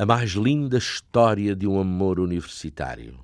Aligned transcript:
A 0.00 0.06
mais 0.06 0.30
linda 0.30 0.78
história 0.78 1.56
de 1.56 1.66
um 1.66 1.80
amor 1.80 2.20
universitário. 2.20 3.18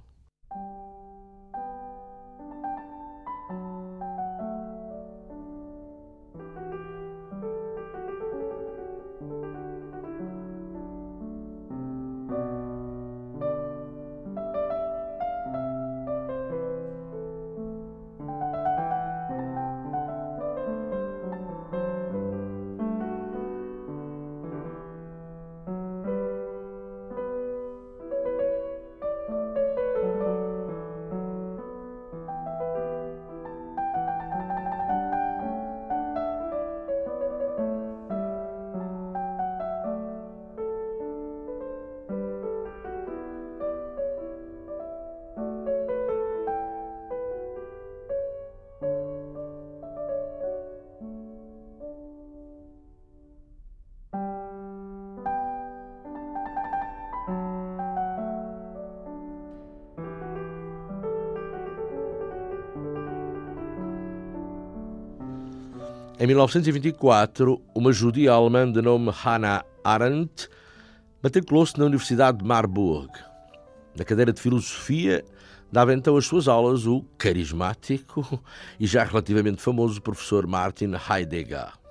Em 66.25 66.27
1924, 66.27 67.61
uma 67.75 67.93
judia 67.93 68.33
alemã 68.33 68.73
de 68.73 68.81
nome 68.81 69.11
Hannah 69.13 69.63
Arendt 69.85 70.49
matriculou-se 71.23 71.79
na 71.79 71.85
Universidade 71.85 72.39
de 72.39 72.45
Marburg. 72.47 73.11
Na 73.95 74.07
cadeira 74.07 74.33
de 74.33 74.41
filosofia, 74.41 75.23
dava 75.71 75.93
então 75.93 76.17
as 76.17 76.25
suas 76.25 76.49
aulas 76.49 76.87
o 76.87 77.05
carismático 77.19 78.43
e 78.81 78.87
já 78.87 79.05
relativamente 79.05 79.61
famoso 79.61 80.01
professor 80.01 80.47
Martin 80.47 80.93
Heidegger. 80.95 81.84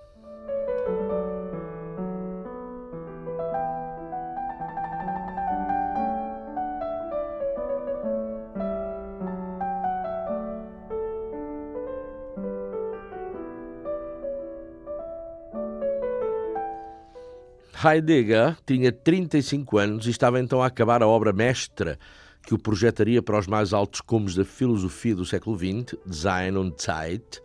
Heidegger 17.84 18.56
tinha 18.66 18.94
35 18.94 19.78
anos 19.78 20.08
e 20.08 20.10
estava 20.10 20.40
então 20.40 20.64
a 20.64 20.68
acabar 20.68 21.04
a 21.04 21.08
obra 21.08 21.34
mestra 21.34 22.00
que 22.42 22.54
o 22.54 22.58
projetaria 22.58 23.22
para 23.22 23.38
os 23.38 23.46
mais 23.46 23.74
altos 23.74 24.00
cumes 24.00 24.36
da 24.36 24.46
filosofia 24.46 25.14
do 25.14 25.26
século 25.26 25.58
XX, 25.58 25.98
Design 26.06 26.58
und 26.58 26.82
Zeit, 26.82 27.42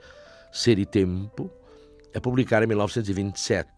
Ser 0.53 0.79
e 0.79 0.87
Tempo, 0.87 1.51
a 2.15 2.21
publicar 2.21 2.63
em 2.63 2.69
1927. 2.69 3.69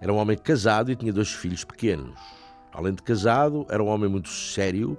Era 0.00 0.12
um 0.12 0.16
homem 0.16 0.38
casado 0.38 0.90
e 0.90 0.96
tinha 0.96 1.12
dois 1.12 1.32
filhos 1.32 1.62
pequenos. 1.62 2.18
Além 2.72 2.94
de 2.94 3.02
casado, 3.02 3.66
era 3.68 3.82
um 3.82 3.88
homem 3.88 4.08
muito 4.08 4.30
sério, 4.30 4.98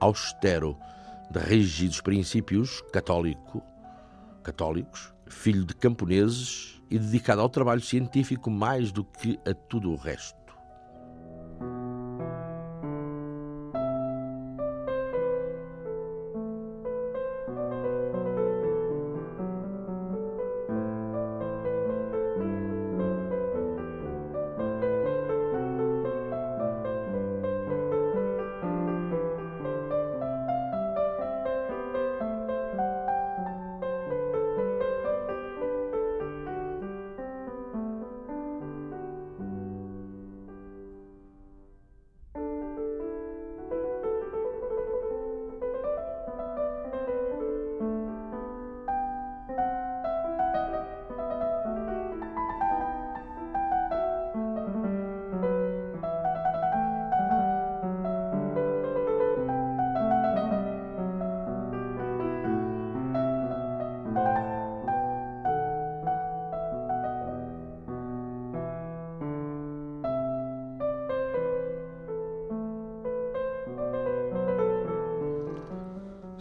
austero, 0.00 0.76
de 1.30 1.38
rígidos 1.38 2.00
princípios, 2.00 2.82
católico, 2.92 3.62
católicos, 4.42 5.15
filho 5.28 5.64
de 5.64 5.74
camponeses 5.74 6.80
e 6.90 6.98
dedicado 6.98 7.40
ao 7.40 7.48
trabalho 7.48 7.80
científico 7.80 8.50
mais 8.50 8.92
do 8.92 9.04
que 9.04 9.38
a 9.44 9.52
tudo 9.52 9.90
o 9.90 9.96
resto. 9.96 10.45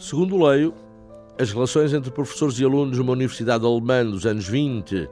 Segundo 0.06 0.38
leio, 0.38 0.72
as 1.42 1.52
relações 1.52 1.92
entre 1.92 2.12
professores 2.12 2.60
e 2.60 2.64
alunos 2.64 3.00
numa 3.00 3.14
universidade 3.14 3.66
alemã 3.66 4.06
dos 4.06 4.24
anos 4.28 4.48
20 4.48 5.10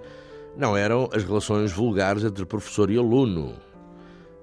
não 0.55 0.77
eram 0.77 1.09
as 1.11 1.23
relações 1.23 1.71
vulgares 1.71 2.23
entre 2.23 2.45
professor 2.45 2.91
e 2.91 2.97
aluno. 2.99 3.55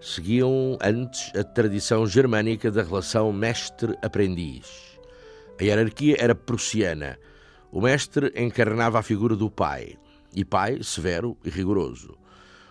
Seguiam 0.00 0.76
antes 0.82 1.30
a 1.36 1.44
tradição 1.44 2.04
germânica 2.04 2.68
da 2.68 2.82
relação 2.82 3.32
mestre-aprendiz. 3.32 4.98
A 5.56 5.62
hierarquia 5.62 6.16
era 6.18 6.34
prussiana. 6.34 7.16
O 7.70 7.80
mestre 7.80 8.32
encarnava 8.34 8.98
a 8.98 9.04
figura 9.04 9.36
do 9.36 9.48
pai, 9.48 9.94
e 10.34 10.44
pai 10.44 10.82
severo 10.82 11.36
e 11.44 11.48
rigoroso. 11.48 12.18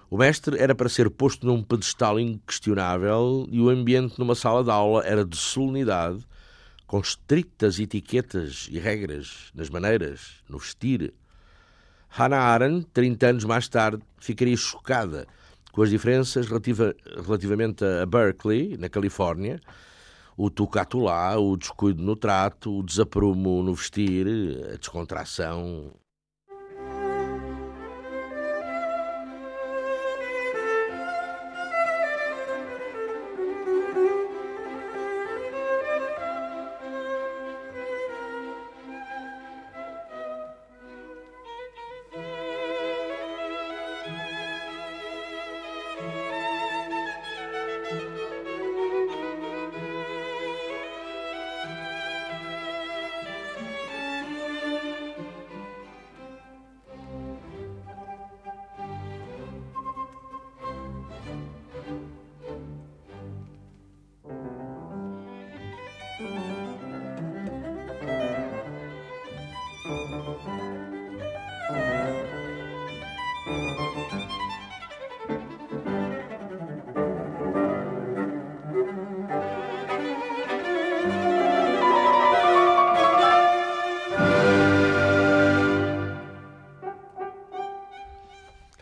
O 0.09 0.17
mestre 0.17 0.59
era 0.59 0.75
para 0.75 0.89
ser 0.89 1.09
posto 1.09 1.47
num 1.47 1.63
pedestal 1.63 2.19
inquestionável 2.19 3.47
e 3.49 3.61
o 3.61 3.69
ambiente 3.69 4.19
numa 4.19 4.35
sala 4.35 4.65
de 4.65 4.69
aula 4.69 5.01
era 5.05 5.23
de 5.23 5.37
solenidade 5.37 6.27
com 6.89 6.99
estritas 6.99 7.79
etiquetas 7.79 8.67
e 8.71 8.79
regras 8.79 9.51
nas 9.53 9.69
maneiras, 9.69 10.41
no 10.49 10.57
vestir. 10.57 11.13
Hannah 12.07 12.41
Arendt, 12.41 12.87
30 12.91 13.27
anos 13.27 13.45
mais 13.45 13.69
tarde, 13.69 14.01
ficaria 14.17 14.57
chocada 14.57 15.27
com 15.71 15.83
as 15.83 15.91
diferenças 15.91 16.47
relativa, 16.47 16.95
relativamente 17.23 17.85
a 17.85 18.07
Berkeley, 18.07 18.75
na 18.75 18.89
Califórnia, 18.89 19.61
o 20.35 20.49
tucato 20.49 20.97
lá, 20.97 21.37
o 21.37 21.55
descuido 21.55 22.01
no 22.01 22.15
trato, 22.15 22.79
o 22.79 22.83
desaprumo 22.83 23.61
no 23.61 23.75
vestir, 23.75 24.25
a 24.73 24.75
descontração, 24.75 25.91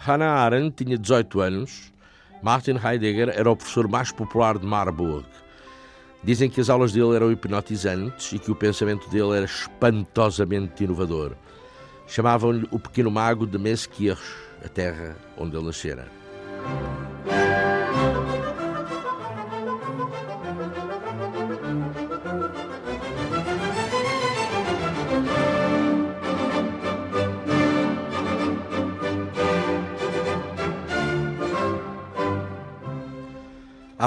Hannah 0.07 0.45
Arendt 0.45 0.85
tinha 0.85 0.97
18 0.97 1.41
anos. 1.41 1.91
Martin 2.41 2.77
Heidegger 2.81 3.27
era 3.27 3.51
o 3.51 3.57
professor 3.57 3.89
mais 3.89 4.09
popular 4.09 4.57
de 4.57 4.65
Marburg. 4.65 5.27
Dizem 6.23 6.49
que 6.49 6.61
as 6.61 6.69
aulas 6.69 6.93
dele 6.93 7.13
eram 7.13 7.29
hipnotizantes 7.29 8.31
e 8.31 8.39
que 8.39 8.49
o 8.49 8.55
pensamento 8.55 9.09
dele 9.09 9.35
era 9.35 9.43
espantosamente 9.45 10.85
inovador. 10.85 11.33
Chamavam-lhe 12.07 12.65
o 12.71 12.79
pequeno 12.79 13.11
mago 13.11 13.45
de 13.45 13.57
Meskirch, 13.57 14.21
a 14.63 14.69
terra 14.69 15.17
onde 15.37 15.57
ele 15.57 15.65
nascera. 15.65 16.16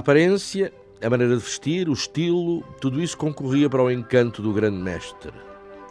Aparência, 0.01 0.73
a 1.03 1.09
maneira 1.09 1.37
de 1.37 1.43
vestir, 1.43 1.89
o 1.89 1.93
estilo, 1.93 2.63
tudo 2.81 3.03
isso 3.03 3.17
concorria 3.17 3.69
para 3.71 3.83
o 3.83 3.91
encanto 3.91 4.43
do 4.43 4.53
grande 4.53 4.79
mestre. 4.79 5.33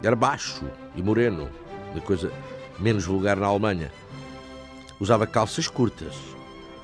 Era 0.04 0.16
baixo 0.16 0.66
e 0.96 1.02
moreno, 1.02 1.50
de 1.94 2.02
coisa 2.02 2.32
menos 2.80 3.06
vulgar 3.06 3.38
na 3.38 3.46
Alemanha. 3.46 3.92
Usava 5.00 5.26
calças 5.26 5.68
curtas 5.68 6.14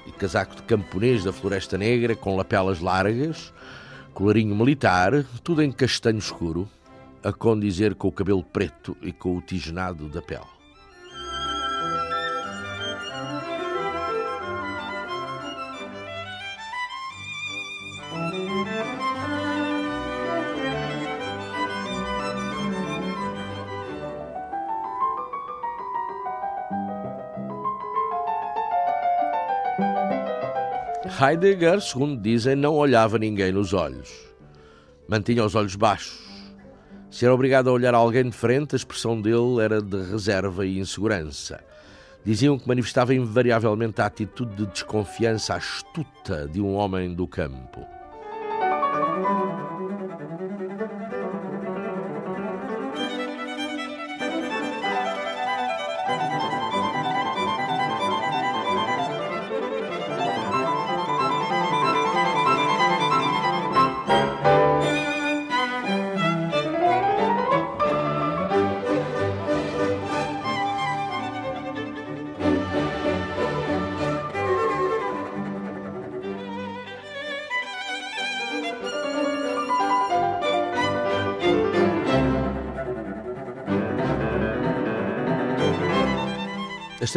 e 0.06 0.12
casaco 0.12 0.56
de 0.56 0.63
camponês 0.63 1.24
da 1.24 1.33
Floresta 1.33 1.77
Negra 1.77 2.16
com 2.16 2.36
lapelas 2.36 2.80
largas, 2.80 3.51
colarinho 4.13 4.56
militar, 4.56 5.25
tudo 5.44 5.62
em 5.62 5.71
castanho 5.71 6.19
escuro, 6.19 6.69
a 7.24 7.33
condizer 7.33 7.95
com 7.95 8.07
o 8.07 8.12
cabelo 8.12 8.44
preto 8.44 8.95
e 9.01 9.12
com 9.12 9.36
o 9.36 9.42
tigenado 9.42 10.07
da 10.10 10.21
pele. 10.21 10.55
Heidegger, 31.17 31.79
segundo 31.79 32.21
dizem, 32.21 32.56
não 32.56 32.73
olhava 32.75 33.17
ninguém 33.17 33.51
nos 33.51 33.73
olhos. 33.73 34.12
Mantinha 35.07 35.45
os 35.45 35.56
olhos 35.56 35.75
baixos. 35.75 36.19
Se 37.09 37.23
era 37.23 37.33
obrigado 37.33 37.69
a 37.69 37.71
olhar 37.71 37.94
alguém 37.94 38.25
de 38.25 38.35
frente, 38.35 38.75
a 38.75 38.77
expressão 38.77 39.21
dele 39.21 39.62
era 39.62 39.81
de 39.81 40.01
reserva 40.12 40.65
e 40.65 40.77
insegurança. 40.77 41.63
Diziam 42.25 42.59
que 42.59 42.67
manifestava 42.67 43.15
invariavelmente 43.15 44.01
a 44.01 44.07
atitude 44.07 44.56
de 44.56 44.65
desconfiança 44.65 45.56
astuta 45.56 46.50
de 46.50 46.59
um 46.59 46.75
homem 46.75 47.13
do 47.13 47.25
campo. 47.25 47.85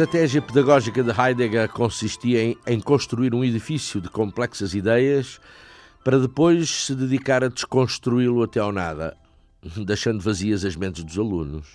Estratégia 0.03 0.41
pedagógica 0.41 1.03
de 1.03 1.11
Heidegger 1.11 1.67
consistia 1.67 2.41
em, 2.41 2.57
em, 2.65 2.79
construir 2.79 3.35
um 3.35 3.43
edifício 3.43 3.99
de 3.99 4.07
complexas 4.07 4.73
ideias 4.73 5.41
para 6.05 6.17
depois 6.17 6.85
se 6.85 6.95
dedicar 6.95 7.43
a 7.43 7.49
desconstruí-lo 7.49 8.41
até 8.41 8.61
ao 8.61 8.71
nada, 8.71 9.17
deixando 9.85 10.21
vazias 10.21 10.63
as 10.63 10.77
mentes 10.77 11.03
dos 11.03 11.17
alunos. 11.17 11.67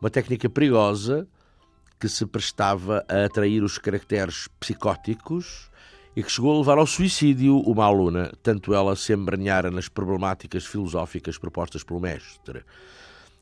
Uma 0.00 0.08
técnica 0.08 0.48
perigosa 0.48 1.28
que 2.00 2.08
se 2.08 2.24
prestava 2.24 3.04
a 3.06 3.26
atrair 3.26 3.62
os 3.62 3.76
caracteres 3.76 4.48
psicóticos 4.58 5.70
e 6.16 6.22
que 6.22 6.32
chegou 6.32 6.54
a 6.54 6.58
levar 6.60 6.78
ao 6.78 6.86
suicídio 6.86 7.58
uma 7.58 7.84
aluna, 7.84 8.32
tanto 8.42 8.72
ela 8.72 8.96
se 8.96 9.12
embranhara 9.12 9.70
nas 9.70 9.86
problemáticas 9.86 10.64
filosóficas 10.64 11.36
propostas 11.36 11.84
pelo 11.84 12.00
mestre. 12.00 12.64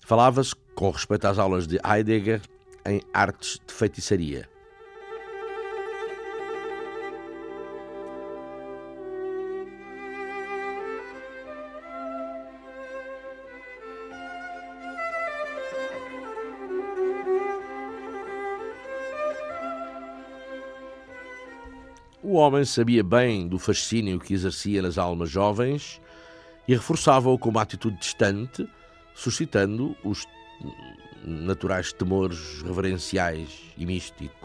Falava-se, 0.05 0.57
com 0.75 0.91
respeito 0.91 1.27
às 1.27 1.39
aulas 1.39 1.69
de 1.69 1.79
Heidegger, 1.85 2.41
em 2.85 3.03
artes 3.13 3.61
de 3.67 3.73
feitiçaria. 3.73 4.49
O 22.23 22.35
homem 22.35 22.65
sabia 22.65 23.03
bem 23.03 23.49
do 23.49 23.59
fascínio 23.59 24.21
que 24.21 24.33
exercia 24.33 24.81
nas 24.81 24.99
almas 24.99 25.29
jovens 25.29 26.01
e 26.69 26.73
reforçava-o 26.73 27.37
com 27.37 27.49
uma 27.49 27.63
atitude 27.63 27.99
distante, 27.99 28.69
suscitando 29.15 29.97
os 30.05 30.25
naturais 31.25 31.93
temores 31.93 32.63
reverenciais 32.63 33.51
e 33.77 33.85
místicos. 33.85 34.40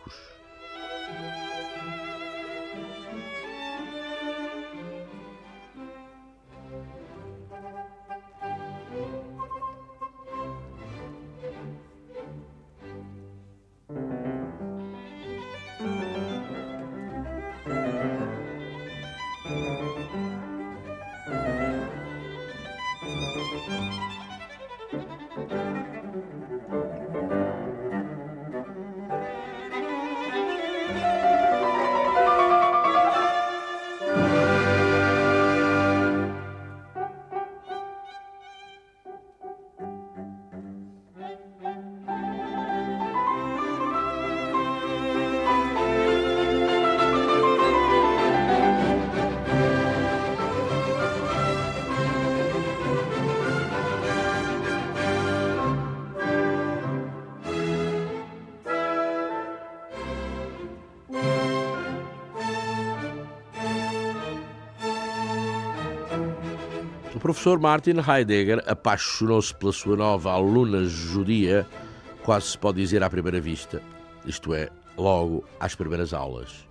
Professor 67.25 67.59
Martin 67.59 67.95
Heidegger 68.07 68.63
apaixonou-se 68.67 69.51
pela 69.55 69.73
sua 69.73 69.97
nova 69.97 70.29
aluna 70.29 70.85
judia, 70.85 71.65
quase 72.21 72.49
se 72.49 72.57
pode 72.59 72.79
dizer 72.79 73.01
à 73.01 73.09
primeira 73.09 73.41
vista, 73.41 73.81
isto 74.27 74.53
é, 74.53 74.69
logo 74.95 75.43
às 75.59 75.73
primeiras 75.73 76.13
aulas. 76.13 76.67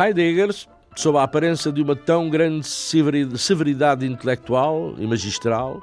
Heidegger, 0.00 0.48
sob 0.96 1.18
a 1.18 1.22
aparência 1.24 1.70
de 1.70 1.82
uma 1.82 1.94
tão 1.94 2.30
grande 2.30 2.66
severidade 2.66 4.06
intelectual 4.06 4.94
e 4.96 5.06
magistral 5.06 5.82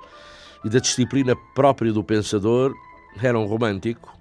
e 0.65 0.69
da 0.69 0.79
disciplina 0.79 1.35
própria 1.53 1.93
do 1.93 2.03
pensador, 2.03 2.73
era 3.21 3.37
um 3.37 3.45
romântico. 3.45 4.17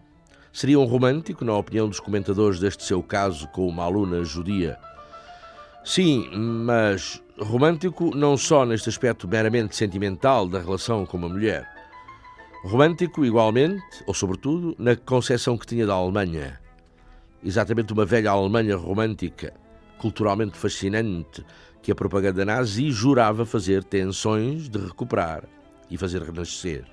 Seria 0.53 0.79
um 0.79 0.85
romântico, 0.85 1.47
na 1.47 1.57
opinião 1.57 1.89
dos 1.89 1.99
comentadores 1.99 2.61
deste 2.61 2.85
seu 2.85 3.03
caso 3.03 3.49
com 3.49 3.67
uma 3.67 3.85
aluna 3.85 4.23
judia. 4.23 4.77
Sim, 5.83 6.29
mas 6.35 7.23
romântico 7.39 8.15
não 8.15 8.37
só 8.37 8.67
neste 8.67 8.91
aspecto 8.91 9.27
meramente 9.27 9.77
sentimental 9.77 10.47
da 10.47 10.59
relação 10.59 11.07
com 11.07 11.17
uma 11.17 11.29
mulher. 11.29 11.67
Romântico, 12.65 13.25
igualmente, 13.25 13.83
ou 14.07 14.13
sobretudo, 14.13 14.75
na 14.79 14.95
concepção 14.95 15.57
que 15.57 15.67
tinha 15.67 15.87
da 15.87 15.95
Alemanha. 15.95 16.61
Exatamente 17.43 17.93
uma 17.93 18.05
velha 18.05 18.31
Alemanha 18.31 18.77
romântica, 18.77 19.55
culturalmente 19.99 20.57
fascinante, 20.57 21.45
que 21.83 21.93
a 21.93 21.95
propaganda 21.95 22.45
nazi 22.45 22.91
jurava 22.91 23.47
fazer 23.47 23.85
tensões 23.85 24.69
de 24.69 24.79
recuperar 24.79 25.45
e 25.91 25.97
fazer 25.97 26.23
renascer. 26.23 26.85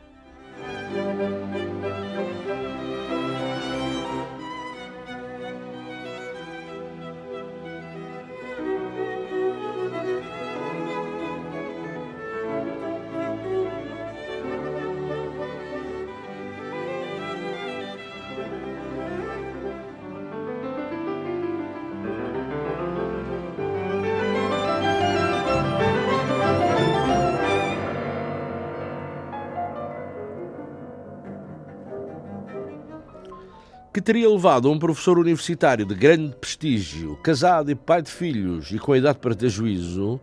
Teria 34.04 34.30
levado 34.30 34.70
um 34.70 34.78
professor 34.78 35.18
universitário 35.18 35.86
de 35.86 35.96
grande 35.96 36.36
prestígio, 36.36 37.16
casado 37.24 37.72
e 37.72 37.76
pai 37.76 38.02
de 38.02 38.12
filhos 38.12 38.70
e 38.70 38.78
com 38.78 38.92
a 38.92 38.98
idade 38.98 39.18
para 39.18 39.34
ter 39.34 39.48
juízo, 39.48 40.20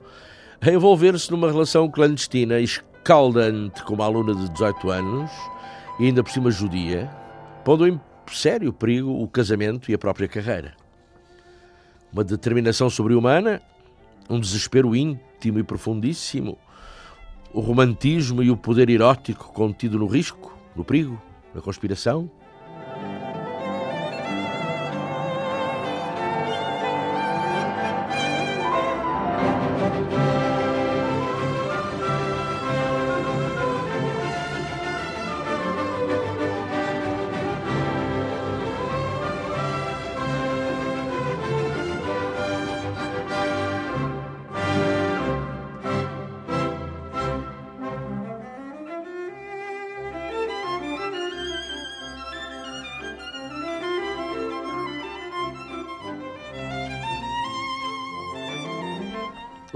a 0.61 0.71
envolver-se 0.71 1.31
numa 1.31 1.51
relação 1.51 1.91
clandestina 1.91 2.61
e 2.61 2.65
escaldante 2.65 3.83
com 3.85 3.95
uma 3.95 4.05
aluna 4.05 4.35
de 4.35 4.51
18 4.51 4.91
anos 4.91 5.31
e 5.99 6.05
ainda 6.05 6.23
por 6.23 6.31
cima 6.31 6.51
judia, 6.51 7.11
pondo 7.65 7.89
em 7.89 7.99
sério 8.31 8.71
perigo 8.71 9.11
o 9.11 9.27
casamento 9.27 9.91
e 9.91 9.95
a 9.95 9.99
própria 9.99 10.29
carreira. 10.29 10.75
Uma 12.13 12.23
determinação 12.23 12.91
sobre-humana, 12.91 13.63
um 14.29 14.39
desespero 14.39 14.95
íntimo 14.95 15.59
e 15.59 15.63
profundíssimo, 15.63 16.59
o 17.51 17.61
romantismo 17.61 18.43
e 18.43 18.51
o 18.51 18.59
poder 18.59 18.91
erótico 18.91 19.55
contido 19.55 19.99
no 19.99 20.07
risco, 20.07 20.55
no 20.77 20.85
perigo, 20.85 21.21
na 21.55 21.63
conspiração, 21.63 22.31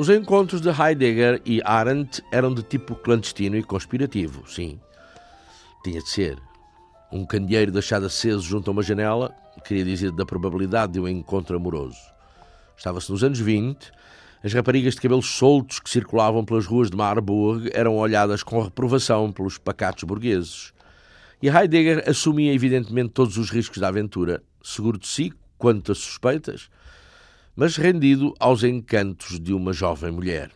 Os 0.05 0.11
encontros 0.11 0.61
de 0.61 0.69
Heidegger 0.69 1.41
e 1.47 1.63
Arendt 1.65 2.23
eram 2.31 2.53
de 2.53 2.63
tipo 2.63 2.95
clandestino 2.95 3.57
e 3.57 3.63
conspirativo, 3.63 4.47
sim. 4.47 4.79
Tinha 5.83 5.99
de 6.03 6.11
ser. 6.11 6.37
Um 7.11 7.25
candeeiro 7.25 7.73
deixado 7.73 8.05
aceso 8.05 8.43
junto 8.43 8.69
a 8.69 8.73
uma 8.73 8.83
janela 8.83 9.35
queria 9.65 9.83
dizer 9.83 10.13
da 10.13 10.27
probabilidade 10.27 10.93
de 10.93 11.01
um 11.01 11.09
encontro 11.09 11.57
amoroso. 11.57 11.97
Estava-se 12.77 13.11
nos 13.11 13.25
anos 13.25 13.41
20, 13.41 13.91
as 14.45 14.53
raparigas 14.53 14.95
de 14.95 15.01
cabelos 15.01 15.25
soltos 15.25 15.81
que 15.81 15.89
circulavam 15.89 16.45
pelas 16.45 16.67
ruas 16.67 16.91
de 16.91 16.97
Marburg 16.99 17.71
eram 17.73 17.97
olhadas 17.97 18.43
com 18.43 18.61
reprovação 18.61 19.33
pelos 19.33 19.57
pacatos 19.57 20.05
burgueses. 20.05 20.75
E 21.41 21.49
Heidegger 21.49 22.05
assumia 22.07 22.53
evidentemente 22.53 23.15
todos 23.15 23.39
os 23.39 23.49
riscos 23.49 23.79
da 23.79 23.89
aventura, 23.89 24.43
seguro 24.63 24.99
de 24.99 25.09
si 25.09 25.33
quanto 25.57 25.93
a 25.93 25.95
suspeitas, 25.95 26.69
mas 27.57 27.77
rendido 27.77 28.35
aos 28.39 28.63
encantos 28.65 29.39
de 29.39 29.53
uma 29.53 29.73
jovem 29.73 30.11
mulher. 30.11 30.51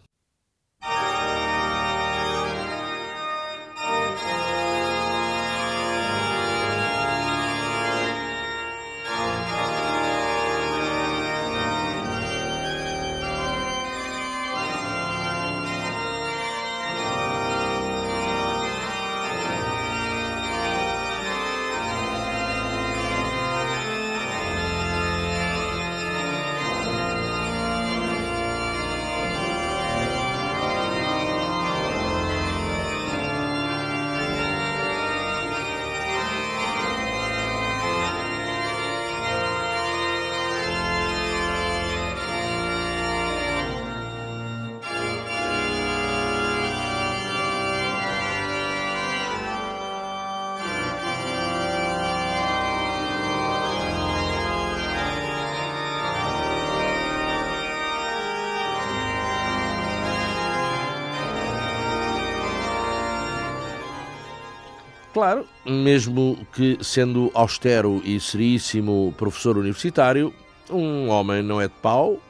Claro, 65.18 65.48
mesmo 65.66 66.46
que 66.52 66.78
sendo 66.80 67.32
austero 67.34 68.00
e 68.04 68.20
seríssimo 68.20 69.12
professor 69.18 69.58
universitário, 69.58 70.32
um 70.70 71.08
homem 71.08 71.42
não 71.42 71.60
é 71.60 71.66
de 71.66 71.74
pau 71.82 72.20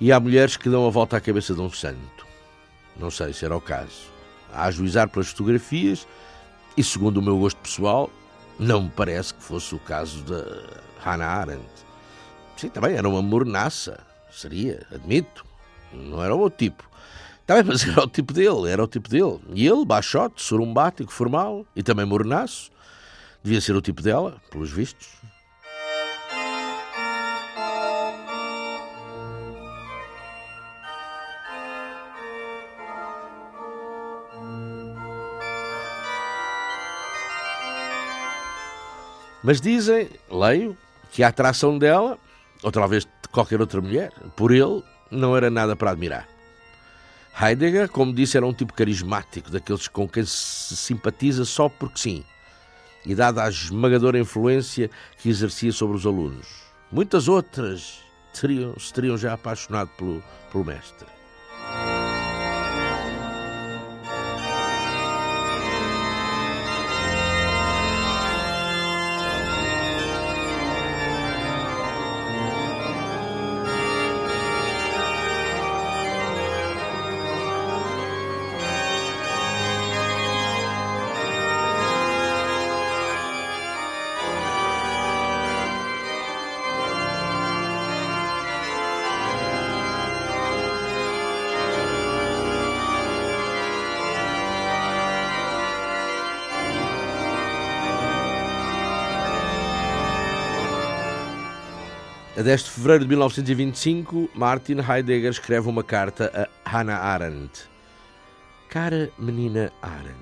e 0.00 0.10
há 0.10 0.18
mulheres 0.18 0.56
que 0.56 0.70
dão 0.70 0.86
a 0.86 0.90
volta 0.90 1.18
à 1.18 1.20
cabeça 1.20 1.52
de 1.52 1.60
um 1.60 1.70
santo. 1.70 2.26
Não 2.96 3.10
sei 3.10 3.34
se 3.34 3.44
era 3.44 3.54
o 3.54 3.60
caso. 3.60 4.10
A 4.50 4.64
ajuizar 4.64 5.10
pelas 5.10 5.28
fotografias 5.28 6.08
e, 6.74 6.82
segundo 6.82 7.18
o 7.18 7.22
meu 7.22 7.38
gosto 7.38 7.58
pessoal, 7.58 8.08
não 8.58 8.84
me 8.84 8.90
parece 8.96 9.34
que 9.34 9.42
fosse 9.42 9.74
o 9.74 9.78
caso 9.78 10.24
da 10.24 10.42
Hannah 11.04 11.26
Arendt. 11.26 11.68
Sim, 12.56 12.70
também 12.70 12.94
era 12.94 13.06
uma 13.06 13.20
mornaça. 13.20 14.00
Seria, 14.32 14.86
admito. 14.90 15.44
Não 15.92 16.24
era 16.24 16.34
o 16.34 16.38
meu 16.38 16.48
tipo. 16.48 16.82
Também, 17.50 17.64
mas 17.64 17.82
era 17.82 18.04
o 18.04 18.06
tipo 18.06 18.32
dele, 18.32 18.70
era 18.70 18.84
o 18.84 18.86
tipo 18.86 19.08
dele. 19.08 19.40
E 19.52 19.66
ele, 19.66 19.84
baixote, 19.84 20.40
sorumbático, 20.40 21.12
formal 21.12 21.66
e 21.74 21.82
também 21.82 22.06
mornaço, 22.06 22.70
devia 23.42 23.60
ser 23.60 23.74
o 23.74 23.80
tipo 23.80 24.00
dela, 24.00 24.40
pelos 24.52 24.70
vistos. 24.70 25.08
Mas 39.42 39.60
dizem, 39.60 40.08
leio, 40.30 40.78
que 41.10 41.24
a 41.24 41.28
atração 41.28 41.76
dela, 41.76 42.16
ou 42.62 42.70
talvez 42.70 43.04
de 43.04 43.28
qualquer 43.32 43.60
outra 43.60 43.80
mulher, 43.80 44.12
por 44.36 44.52
ele, 44.52 44.84
não 45.10 45.36
era 45.36 45.50
nada 45.50 45.74
para 45.74 45.90
admirar. 45.90 46.39
Heidegger, 47.38 47.88
como 47.88 48.12
disse, 48.12 48.36
era 48.36 48.46
um 48.46 48.52
tipo 48.52 48.72
carismático, 48.72 49.50
daqueles 49.50 49.88
com 49.88 50.08
quem 50.08 50.24
se 50.24 50.76
simpatiza 50.76 51.44
só 51.44 51.68
porque 51.68 51.98
sim, 51.98 52.24
e 53.04 53.14
dada 53.14 53.44
a 53.44 53.48
esmagadora 53.48 54.18
influência 54.18 54.90
que 55.18 55.28
exercia 55.28 55.72
sobre 55.72 55.96
os 55.96 56.06
alunos. 56.06 56.46
Muitas 56.92 57.28
outras 57.28 58.00
teriam, 58.38 58.78
se 58.78 58.92
teriam 58.92 59.16
já 59.16 59.32
apaixonado 59.32 59.90
pelo, 59.96 60.22
pelo 60.50 60.64
mestre. 60.64 61.06
A 102.40 102.42
10 102.42 102.64
de 102.64 102.70
fevereiro 102.70 103.04
de 103.04 103.10
1925, 103.10 104.30
Martin 104.34 104.78
Heidegger 104.78 105.30
escreve 105.30 105.68
uma 105.68 105.84
carta 105.84 106.48
a 106.64 106.70
Hannah 106.70 106.96
Arendt. 106.96 107.68
Cara 108.70 109.10
menina 109.18 109.70
Arendt. 109.82 110.16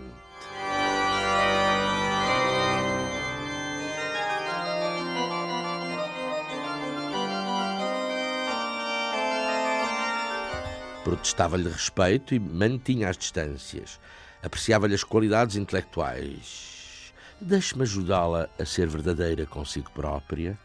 Protestava-lhe 11.04 11.68
respeito 11.68 12.34
e 12.34 12.40
mantinha 12.40 13.10
as 13.10 13.16
distâncias. 13.16 14.00
Apreciava-lhe 14.42 14.96
as 14.96 15.04
qualidades 15.04 15.54
intelectuais. 15.54 17.12
Deixe-me 17.40 17.82
ajudá-la 17.82 18.48
a 18.58 18.64
ser 18.64 18.88
verdadeira 18.88 19.46
consigo 19.46 19.92
própria 19.92 20.58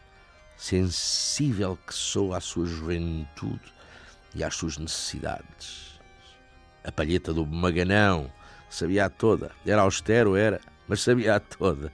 sensível 0.56 1.78
que 1.86 1.94
sou 1.94 2.34
à 2.34 2.40
sua 2.40 2.66
juventude 2.66 3.72
e 4.34 4.42
às 4.42 4.54
suas 4.54 4.78
necessidades. 4.78 6.00
A 6.82 6.92
palheta 6.92 7.32
do 7.32 7.46
Maganão 7.46 8.30
sabia 8.68 9.06
a 9.06 9.10
toda. 9.10 9.52
Era 9.66 9.82
austero, 9.82 10.36
era, 10.36 10.60
mas 10.86 11.00
sabia 11.00 11.36
a 11.36 11.40
toda. 11.40 11.92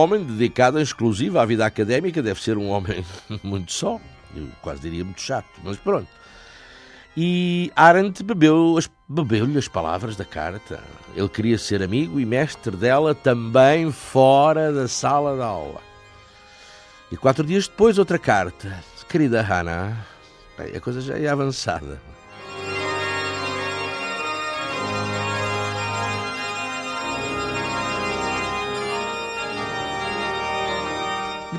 Homem 0.00 0.22
dedicado 0.22 0.80
exclusivo 0.80 1.38
à 1.38 1.44
vida 1.44 1.64
académica 1.64 2.22
deve 2.22 2.42
ser 2.42 2.56
um 2.58 2.68
homem 2.68 3.04
muito 3.42 3.72
só, 3.72 4.00
eu 4.34 4.46
quase 4.62 4.80
diria 4.80 5.04
muito 5.04 5.20
chato, 5.20 5.48
mas 5.62 5.76
pronto. 5.76 6.08
E 7.16 7.72
Arendt 7.74 8.22
bebeu-lhe 8.22 8.86
bebeu 9.08 9.46
as 9.58 9.66
palavras 9.66 10.16
da 10.16 10.24
carta. 10.24 10.80
Ele 11.14 11.28
queria 11.28 11.58
ser 11.58 11.82
amigo 11.82 12.20
e 12.20 12.24
mestre 12.24 12.76
dela 12.76 13.14
também 13.14 13.90
fora 13.90 14.72
da 14.72 14.86
sala 14.86 15.34
de 15.36 15.42
aula. 15.42 15.80
E 17.10 17.16
quatro 17.16 17.44
dias 17.44 17.66
depois, 17.66 17.98
outra 17.98 18.18
carta. 18.18 18.78
Querida 19.08 19.42
Hannah, 19.42 19.96
a 20.56 20.80
coisa 20.80 21.00
já 21.00 21.18
é 21.18 21.26
avançada. 21.26 22.00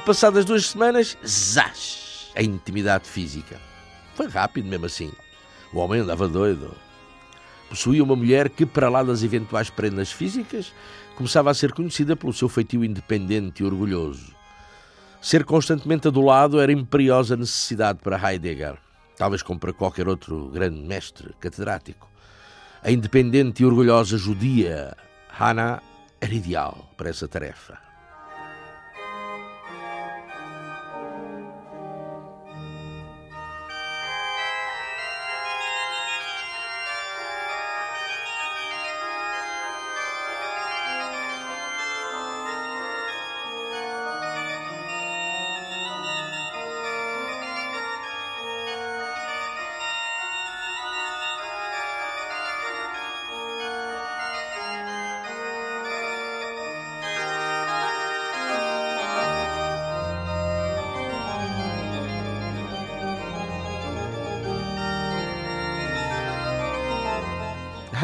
Passadas 0.01 0.45
duas 0.45 0.67
semanas, 0.67 1.17
zás, 1.25 2.31
a 2.35 2.41
intimidade 2.41 3.07
física. 3.07 3.59
Foi 4.15 4.27
rápido 4.27 4.67
mesmo 4.67 4.85
assim. 4.85 5.11
O 5.73 5.79
homem 5.79 6.01
andava 6.01 6.27
doido. 6.27 6.75
Possuía 7.69 8.03
uma 8.03 8.15
mulher 8.15 8.49
que, 8.49 8.65
para 8.65 8.89
lá 8.89 9.03
das 9.03 9.23
eventuais 9.23 9.69
prendas 9.69 10.11
físicas, 10.11 10.73
começava 11.15 11.49
a 11.49 11.53
ser 11.53 11.71
conhecida 11.71 12.15
pelo 12.15 12.33
seu 12.33 12.49
feitio 12.49 12.83
independente 12.83 13.63
e 13.63 13.65
orgulhoso. 13.65 14.35
Ser 15.21 15.45
constantemente 15.45 16.07
adulado 16.07 16.59
era 16.59 16.71
imperiosa 16.71 17.37
necessidade 17.37 17.99
para 17.99 18.17
Heidegger, 18.17 18.77
talvez 19.15 19.43
como 19.43 19.59
para 19.59 19.71
qualquer 19.71 20.07
outro 20.07 20.49
grande 20.49 20.81
mestre 20.81 21.33
catedrático. 21.39 22.09
A 22.83 22.91
independente 22.91 23.61
e 23.61 23.65
orgulhosa 23.65 24.17
judia 24.17 24.97
Hannah 25.29 25.81
era 26.19 26.33
ideal 26.33 26.91
para 26.97 27.09
essa 27.09 27.27
tarefa. 27.27 27.90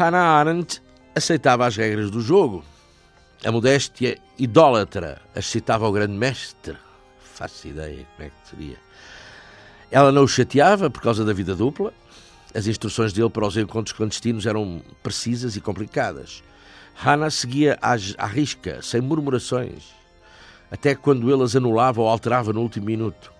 Hannah 0.08 0.38
Arendt 0.38 0.80
aceitava 1.14 1.66
as 1.66 1.76
regras 1.76 2.10
do 2.10 2.22
jogo. 2.22 2.64
A 3.44 3.52
modéstia 3.52 4.16
idólatra 4.38 5.20
aceitava 5.36 5.86
o 5.86 5.92
grande 5.92 6.14
mestre. 6.14 6.78
Faço 7.20 7.68
ideia 7.68 8.06
como 8.16 8.26
é 8.26 8.30
que 8.30 8.48
seria. 8.48 8.76
Ela 9.90 10.10
não 10.10 10.24
o 10.24 10.28
chateava 10.28 10.88
por 10.88 11.02
causa 11.02 11.26
da 11.26 11.34
vida 11.34 11.54
dupla. 11.54 11.92
As 12.54 12.66
instruções 12.66 13.12
dele 13.12 13.28
para 13.28 13.46
os 13.46 13.58
encontros 13.58 13.94
clandestinos 13.94 14.46
eram 14.46 14.80
precisas 15.02 15.56
e 15.56 15.60
complicadas. 15.60 16.42
Hannah 16.94 17.30
seguia 17.30 17.78
à 17.82 18.26
risca, 18.26 18.80
sem 18.80 19.02
murmurações, 19.02 19.94
até 20.70 20.94
quando 20.94 21.30
ele 21.30 21.42
as 21.42 21.54
anulava 21.54 22.00
ou 22.00 22.08
alterava 22.08 22.50
no 22.50 22.62
último 22.62 22.86
minuto. 22.86 23.30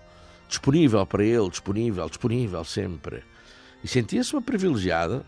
Disponível 0.47 1.03
para 1.07 1.23
ele, 1.23 1.49
disponível, 1.49 2.07
disponível 2.07 2.63
sempre. 2.63 3.23
E 3.83 3.87
sentia-se 3.87 4.33
uma 4.33 4.41
privilegiada 4.41 5.25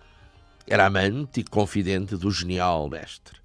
era 0.68 0.86
amante 0.86 1.42
e 1.42 1.44
confidente 1.44 2.16
do 2.16 2.32
genial 2.32 2.90
mestre. 2.90 3.40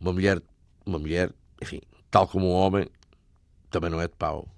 Uma 0.00 0.12
mulher, 0.12 0.42
uma 0.84 0.98
mulher, 0.98 1.32
enfim, 1.60 1.80
tal 2.10 2.26
como 2.26 2.46
um 2.46 2.52
homem, 2.52 2.86
também 3.70 3.90
não 3.90 4.00
é 4.00 4.08
de 4.08 4.14
pau. 4.14 4.48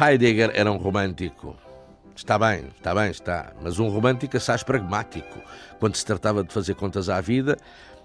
Heidegger 0.00 0.50
era 0.54 0.72
um 0.72 0.78
romântico. 0.78 1.54
Está 2.16 2.38
bem, 2.38 2.64
está 2.74 2.94
bem, 2.94 3.10
está. 3.10 3.52
Mas 3.60 3.78
um 3.78 3.90
romântico 3.90 4.34
assaz 4.34 4.62
pragmático, 4.62 5.38
quando 5.78 5.94
se 5.94 6.06
tratava 6.06 6.42
de 6.42 6.50
fazer 6.54 6.74
contas 6.74 7.10
à 7.10 7.20
vida 7.20 7.58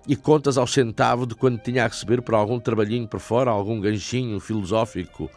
e 0.05 0.13
contas 0.13 0.57
ao 0.57 0.67
centavo 0.67 1.25
de 1.25 1.35
quando 1.35 1.57
tinha 1.57 1.85
a 1.85 1.87
receber 1.87 2.21
por 2.21 2.35
algum 2.35 2.59
trabalhinho 2.59 3.07
por 3.07 3.21
fora, 3.21 3.49
algum 3.49 3.79
ganchinho 3.79 4.41
filosófico, 4.41 5.31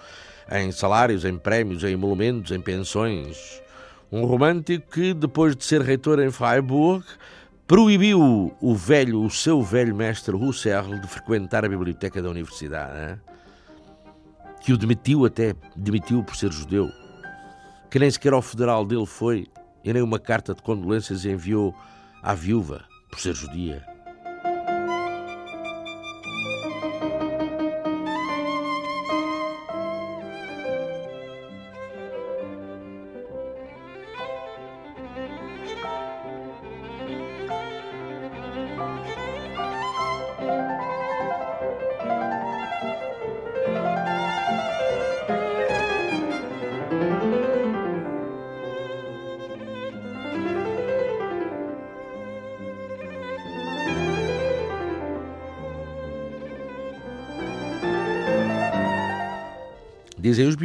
em 0.50 0.72
salários, 0.72 1.24
em 1.24 1.38
prémios, 1.38 1.84
em 1.84 1.92
emolumentos, 1.92 2.50
em 2.50 2.60
pensões. 2.60 3.62
Um 4.10 4.24
romântico 4.24 4.90
que, 4.90 5.14
depois 5.14 5.54
de 5.54 5.64
ser 5.64 5.80
reitor 5.80 6.18
em 6.18 6.32
Freiburg, 6.32 7.04
proibiu 7.68 8.52
o 8.60 8.74
velho, 8.74 9.22
o 9.22 9.30
seu 9.30 9.62
velho 9.62 9.94
mestre 9.94 10.34
Husserl 10.34 10.98
de 10.98 11.06
frequentar 11.06 11.64
a 11.64 11.68
biblioteca 11.68 12.20
da 12.20 12.28
universidade? 12.28 13.20
Que 14.68 14.72
o 14.74 14.76
demitiu 14.76 15.24
até, 15.24 15.54
demitiu 15.74 16.22
por 16.22 16.37
ser 16.37 16.52
judeu, 16.52 16.92
que 17.90 17.98
nem 17.98 18.11
sequer 18.11 18.35
ao 18.35 18.42
federal 18.42 18.85
dele 18.85 19.07
foi 19.07 19.46
e 19.83 19.90
nem 19.90 20.02
uma 20.02 20.18
carta 20.18 20.54
de 20.54 20.61
condolências 20.61 21.24
enviou 21.24 21.74
à 22.22 22.35
viúva 22.35 22.85
por 23.09 23.18
ser 23.18 23.35
judia. 23.35 23.83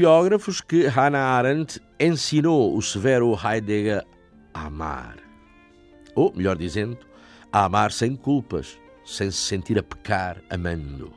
Biógrafos 0.04 0.60
que 0.60 0.86
Hannah 0.86 1.38
Arendt 1.38 1.80
ensinou 1.98 2.76
o 2.76 2.82
severo 2.82 3.39
Heidegger 3.42 4.04
a 4.54 4.66
amar. 4.66 5.16
Ou, 6.13 6.34
melhor 6.36 6.58
dizendo, 6.58 6.98
a 7.50 7.63
amar 7.63 7.89
sem 7.94 8.13
culpas, 8.13 8.78
sem 9.06 9.32
se 9.32 9.38
sentir 9.38 9.80
a 9.80 9.82
pecar 9.82 10.42
amando. 10.50 11.13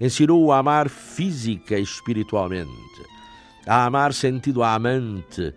Ensinou-o 0.00 0.50
a 0.50 0.60
amar 0.60 0.88
física 0.88 1.78
e 1.78 1.82
espiritualmente, 1.82 3.02
a 3.66 3.84
amar 3.84 4.14
sentido 4.14 4.62
a 4.62 4.72
amante, 4.72 5.52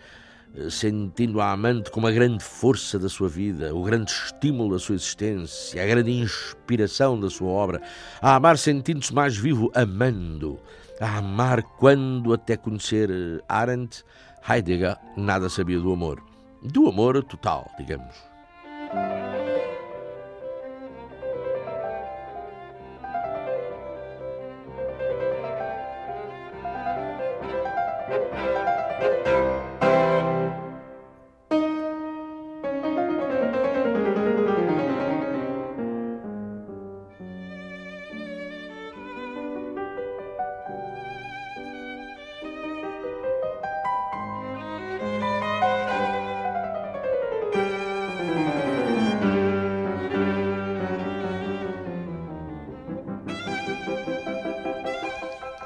sentindo 0.70 1.40
a 1.40 1.52
amante 1.52 1.92
como 1.92 2.08
a 2.08 2.12
grande 2.12 2.44
força 2.44 2.98
da 2.98 3.08
sua 3.08 3.30
vida, 3.30 3.74
o 3.74 3.84
grande 3.84 4.12
estímulo 4.12 4.74
da 4.74 4.80
sua 4.80 4.96
existência, 4.96 5.84
a 5.84 5.88
grande 5.88 6.12
inspiração 6.12 7.20
da 7.20 7.30
sua 7.30 7.50
obra, 7.50 7.82
a 8.22 8.36
amar 8.36 8.58
sentindo-se 8.58 9.14
mais 9.14 9.38
vivo 9.38 9.72
amando, 9.76 10.60
a 11.00 11.18
amar 11.18 11.62
quando, 11.62 12.34
até 12.34 12.58
conhecer 12.58 13.10
eh, 13.10 13.44
Arendt, 13.48 14.04
Heidegger 14.48 14.98
nada 15.16 15.50
sabia 15.50 15.80
do 15.80 15.94
amor. 15.94 16.22
Do 16.62 16.90
amor 16.90 17.24
total, 17.24 17.70
digamos. 17.78 18.16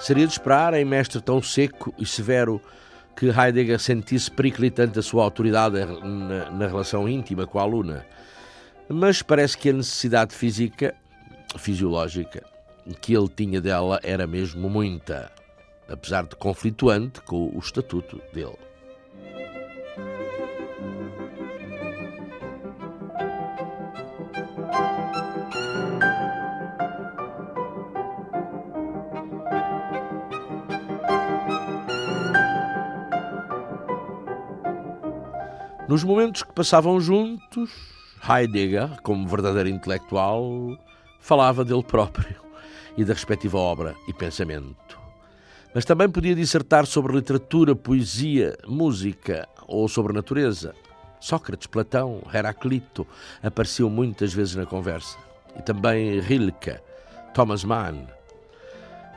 Seria 0.03 0.27
de 0.27 0.33
esperar, 0.33 0.73
em 0.73 0.83
mestre 0.83 1.21
tão 1.21 1.41
seco 1.41 1.93
e 1.97 2.05
severo, 2.05 2.61
que 3.15 3.27
Heidegger 3.27 3.79
sentisse 3.79 4.29
periclitante 4.29 4.99
a 4.99 5.01
sua 5.01 5.23
autoridade 5.23 5.77
na, 5.79 6.51
na, 6.51 6.67
relação 6.67 7.07
íntima 7.07 7.47
com 7.47 7.57
a 7.57 7.61
aluna. 7.61 8.05
Mas 8.89 9.21
parece 9.21 9.57
que 9.57 9.69
a 9.69 9.73
necessidade 9.73 10.35
física, 10.35 10.93
fisiológica, 11.57 12.43
que 12.99 13.15
ele 13.15 13.29
tinha 13.29 13.61
dela 13.61 13.97
era 14.03 14.27
mesmo 14.27 14.69
muita, 14.69 15.31
apesar 15.87 16.25
de 16.25 16.35
conflituante 16.35 17.21
com 17.21 17.55
o 17.55 17.59
estatuto 17.59 18.21
dele. 18.33 18.57
Nos 35.93 36.03
momentos 36.03 36.41
que 36.41 36.51
passavam 36.51 36.99
juntos, 36.99 37.69
Heidegger, 38.27 38.99
como 39.03 39.27
verdadeiro 39.27 39.69
intelectual, 39.69 40.75
falava 41.19 41.63
dele 41.63 41.83
próprio 41.83 42.35
e 42.97 43.05
da 43.05 43.13
respectiva 43.13 43.59
obra 43.59 43.95
e 44.07 44.11
pensamento. 44.11 44.99
Mas 45.71 45.85
também 45.85 46.09
podia 46.09 46.33
dissertar 46.33 46.87
sobre 46.87 47.13
literatura, 47.13 47.75
poesia, 47.75 48.57
música 48.67 49.47
ou 49.67 49.87
sobre 49.87 50.13
natureza. 50.13 50.73
Sócrates, 51.19 51.67
Platão, 51.67 52.23
Heraclito 52.33 53.05
apareciam 53.43 53.87
muitas 53.87 54.33
vezes 54.33 54.55
na 54.55 54.65
conversa. 54.65 55.15
E 55.55 55.61
também 55.61 56.19
Rilke, 56.19 56.75
Thomas 57.35 57.63
Mann. 57.63 58.07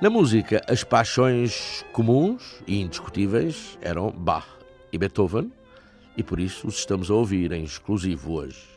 Na 0.03 0.11
música, 0.11 0.61
as 0.69 0.85
paixões 0.85 1.87
comuns 1.91 2.61
e 2.67 2.83
indiscutíveis 2.83 3.79
eram 3.81 4.11
Bach 4.11 4.47
e 4.93 4.99
Beethoven, 4.99 5.51
e 6.17 6.23
por 6.23 6.41
isso 6.41 6.67
os 6.67 6.79
estamos 6.79 7.11
a 7.11 7.15
ouvir 7.15 7.53
em 7.53 7.65
exclusivo 7.65 8.35
hoje. 8.35 8.77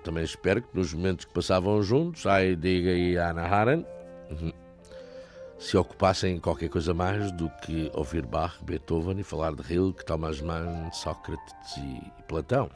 Também 0.00 0.24
espero 0.24 0.62
que 0.62 0.76
nos 0.76 0.92
momentos 0.92 1.24
que 1.24 1.32
passavam 1.32 1.82
juntos, 1.82 2.24
Heidegger 2.24 2.96
e 2.96 3.16
Anna 3.16 3.42
Arendt, 3.42 3.86
uhum, 4.30 4.52
se 5.58 5.76
ocupassem 5.76 6.40
qualquer 6.40 6.70
coisa 6.70 6.94
mais 6.94 7.30
do 7.32 7.50
que 7.62 7.90
ouvir 7.94 8.24
Bach, 8.24 8.56
Beethoven 8.62 9.18
e 9.18 9.22
falar 9.22 9.54
de 9.54 9.62
Rilke, 9.62 10.04
Thomas 10.04 10.40
Mann, 10.40 10.90
Sócrates 10.92 11.76
e 11.76 12.22
Platão. 12.26 12.70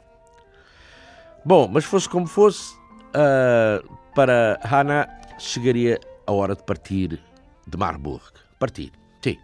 Bom, 1.43 1.67
mas 1.67 1.83
fosse 1.83 2.07
como 2.07 2.27
fosse, 2.27 2.75
uh, 2.75 3.97
para 4.13 4.59
Hannah 4.63 5.07
chegaria 5.39 5.99
a 6.27 6.31
hora 6.31 6.55
de 6.55 6.63
partir 6.63 7.19
de 7.67 7.77
Marburg. 7.77 8.23
Partir, 8.59 8.91
sim. 9.21 9.37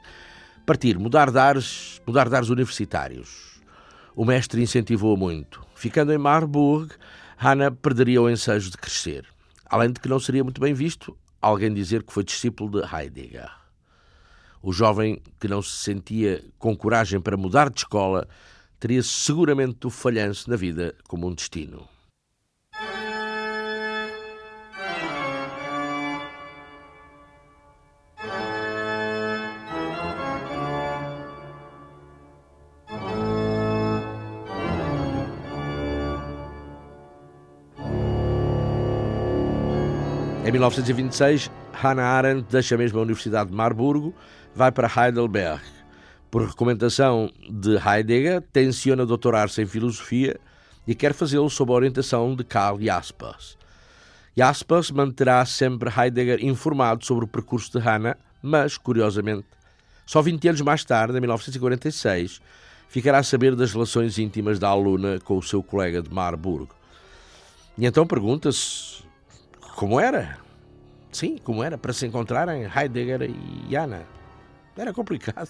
Partir, 0.65 0.98
mudar 1.00 1.32
de 1.32 1.39
ares, 1.39 2.02
mudar 2.06 2.30
de 2.30 2.36
ares 2.36 2.50
universitários. 2.50 3.60
O 4.15 4.24
mestre 4.24 4.62
incentivou-a 4.62 5.17
muito. 5.17 5.65
Ficando 5.74 6.13
em 6.13 6.17
Marburg, 6.17 6.94
Hannah 7.43 7.71
perderia 7.71 8.21
o 8.21 8.30
ensejo 8.30 8.69
de 8.69 8.77
crescer. 8.77 9.25
Além 9.65 9.91
de 9.91 9.99
que 9.99 10.08
não 10.08 10.19
seria 10.19 10.43
muito 10.43 10.62
bem 10.62 10.75
visto 10.75 11.17
alguém 11.41 11.73
dizer 11.73 12.04
que 12.04 12.13
foi 12.13 12.23
discípulo 12.23 12.69
de 12.69 12.95
Heidegger. 12.95 13.49
O 14.62 14.71
jovem 14.71 15.19
que 15.39 15.47
não 15.47 15.60
se 15.60 15.71
sentia 15.71 16.45
com 16.60 16.77
coragem 16.77 17.19
para 17.19 17.36
mudar 17.36 17.71
de 17.71 17.80
escola 17.80 18.27
teria 18.80 19.01
seguramente 19.01 19.88
o 19.88 19.89
falhanço 19.89 20.51
na 20.51 20.56
vida 20.56 20.93
como 21.08 21.27
um 21.27 21.34
destino. 21.34 21.88
Em 40.43 40.51
1926, 40.51 41.51
Hannah 41.71 42.04
Arendt 42.04 42.47
deixa 42.49 42.75
mesmo 42.75 42.97
a 42.97 43.04
Universidade 43.04 43.51
de 43.51 43.56
Marburgo, 43.56 44.12
vai 44.56 44.71
para 44.71 44.89
Heidelberg. 44.89 45.62
Por 46.32 46.47
recomendação 46.47 47.32
de 47.47 47.77
Heidegger, 47.77 48.41
tenciona 48.51 49.06
doutorar-se 49.06 49.62
em 49.62 49.67
filosofia 49.67 50.39
e 50.88 50.95
quer 50.95 51.13
fazê-lo 51.13 51.47
sob 51.47 51.71
a 51.71 51.75
orientação 51.75 52.36
de 52.36 52.43
Karl 52.43 52.82
Jaspers. 52.82 53.56
Jaspers 54.36 54.89
manterá 54.89 55.45
sempre 55.45 55.91
Heidegger 55.95 56.43
informado 56.43 57.06
sobre 57.06 57.25
o 57.25 57.27
percurso 57.27 57.71
de 57.73 57.86
Hannah, 57.86 58.17
mas, 58.41 58.77
curiosamente, 58.77 59.45
só 60.08 60.23
20 60.23 60.47
anos 60.47 60.62
mais 60.62 60.84
tarde, 60.84 61.15
em 61.15 61.21
1946, 61.21 62.41
ficará 62.89 63.19
a 63.19 63.23
saber 63.23 63.56
das 63.56 63.73
relações 63.73 64.17
íntimas 64.17 64.58
da 64.58 64.69
aluna 64.69 65.19
com 65.23 65.38
o 65.38 65.43
seu 65.43 65.62
colega 65.62 66.01
de 66.01 66.12
Marburgo. 66.12 66.73
E 67.77 67.86
então 67.86 68.08
pergunta-se 68.08 68.90
como 69.82 70.00
era? 70.00 70.38
Sim, 71.12 71.39
como 71.44 71.63
era 71.63 71.76
para 71.76 71.91
se 71.91 72.06
encontrarem 72.06 72.70
Heidegger 72.72 73.24
e 73.67 73.76
Anna. 73.76 74.04
Era 74.78 74.94
complicado. 74.94 75.50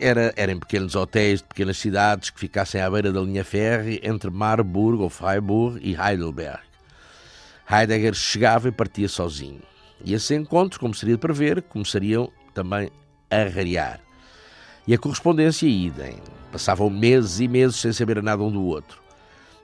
Era, 0.00 0.34
era 0.34 0.50
em 0.50 0.58
pequenos 0.58 0.96
hotéis 0.96 1.40
de 1.42 1.46
pequenas 1.46 1.78
cidades 1.78 2.30
que 2.30 2.40
ficassem 2.40 2.80
à 2.80 2.90
beira 2.90 3.12
da 3.12 3.20
linha 3.20 3.44
férrea 3.44 4.00
entre 4.02 4.28
Marburg 4.28 5.00
ou 5.00 5.08
Freiburg 5.08 5.78
e 5.80 5.94
Heidelberg. 5.94 6.58
Heidegger 7.70 8.14
chegava 8.14 8.66
e 8.66 8.72
partia 8.72 9.08
sozinho. 9.08 9.62
E 10.04 10.14
esses 10.14 10.30
encontros, 10.32 10.78
como 10.78 10.94
seria 10.94 11.14
de 11.14 11.20
prever, 11.20 11.62
começariam 11.62 12.32
também 12.52 12.90
a 13.30 13.44
rarear. 13.44 14.00
E 14.86 14.94
a 14.94 14.98
correspondência 14.98 15.66
idem. 15.66 16.16
Passavam 16.50 16.90
meses 16.90 17.40
e 17.40 17.46
meses 17.46 17.76
sem 17.76 17.92
saber 17.92 18.22
nada 18.22 18.42
um 18.42 18.50
do 18.50 18.62
outro. 18.64 19.00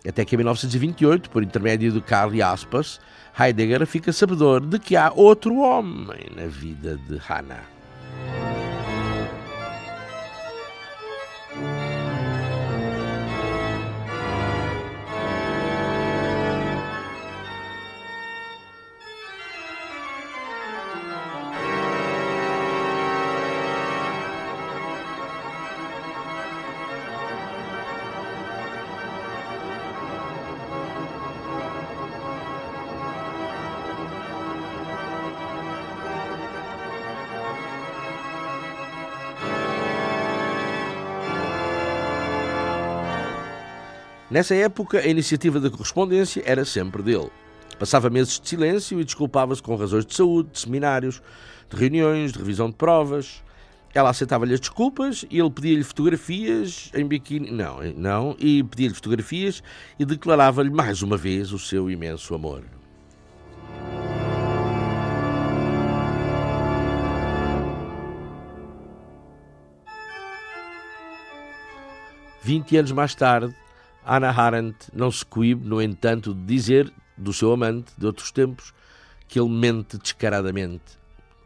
Até 0.07 0.25
que 0.25 0.37
em 0.37 0.39
1928, 0.39 1.31
por 1.31 1.43
intermédio 1.43 1.91
de 1.91 2.01
Karl 2.01 2.33
Jaspers, 2.33 3.01
Heidegger 3.39 3.85
fica 3.87 4.13
sabedor 4.13 4.61
de 4.61 4.79
que 4.79 4.95
há 4.95 5.13
outro 5.13 5.57
homem 5.59 6.27
na 6.37 6.47
vida 6.47 6.97
de 7.09 7.17
Hannah. 7.17 7.65
Nessa 44.29 44.57
época, 44.57 44.99
a 44.99 45.07
iniciativa 45.07 45.61
da 45.61 45.71
correspondência 45.71 46.43
era 46.45 46.65
sempre 46.65 47.01
dele. 47.01 47.31
Passava 47.79 48.11
meses 48.11 48.41
de 48.41 48.49
silêncio 48.49 49.01
e 49.01 49.05
desculpava-se 49.05 49.63
com 49.63 49.77
razões 49.77 50.05
de 50.05 50.15
saúde, 50.15 50.51
de 50.53 50.59
seminários, 50.59 51.23
de 51.71 51.77
reuniões, 51.77 52.33
de 52.33 52.39
revisão 52.39 52.69
de 52.69 52.75
provas. 52.75 53.45
Ela 53.95 54.11
aceitava-lhe 54.11 54.53
as 54.53 54.61
desculpas 54.61 55.25
e 55.31 55.39
ele 55.39 55.51
pedia-lhe 55.51 55.85
fotografias 55.85 56.91
em 56.93 57.07
biquíni. 57.07 57.53
Não, 57.53 57.79
não, 57.97 58.37
e 58.39 58.65
pedia-lhe 58.65 58.95
fotografias 58.95 59.63
e 59.99 60.05
declarava-lhe 60.05 60.71
mais 60.71 61.03
uma 61.03 61.17
vez 61.17 61.53
o 61.53 61.59
seu 61.59 61.89
imenso 61.89 62.35
amor. 62.35 62.65
Vinte 72.43 72.77
anos 72.77 72.93
mais 72.93 73.15
tarde, 73.15 73.55
Hannah 74.07 74.41
Arendt 74.41 74.89
não 74.95 75.11
se 75.11 75.27
coíbe, 75.27 75.67
no 75.67 75.83
entanto, 75.83 76.33
de 76.33 76.45
dizer 76.45 76.93
do 77.19 77.33
seu 77.33 77.53
amante 77.53 77.93
de 77.99 78.07
outros 78.07 78.31
tempos 78.31 78.73
que 79.27 79.41
ele 79.41 79.49
mente 79.49 79.99
descaradamente, 79.99 80.97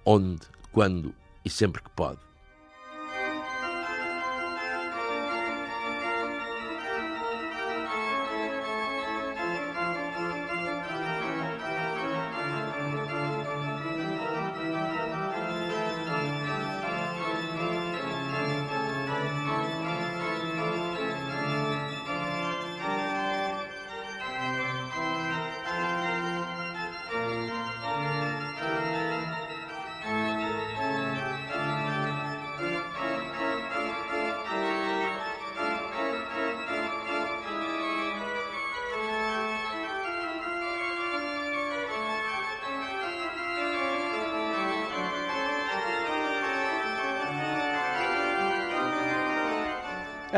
onde, 0.05 0.43
quando 0.71 1.15
e 1.43 1.49
sempre 1.49 1.83
que 1.83 1.89
pode. 1.91 2.30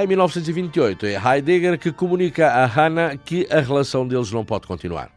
Em 0.02 0.06
1928, 0.08 1.06
é 1.06 1.14
Heidegger 1.14 1.78
que 1.78 1.92
comunica 1.92 2.48
a 2.48 2.66
Hannah 2.66 3.16
que 3.16 3.46
a 3.48 3.60
relação 3.60 4.04
deles 4.04 4.32
não 4.32 4.44
pode 4.44 4.66
continuar. 4.66 5.12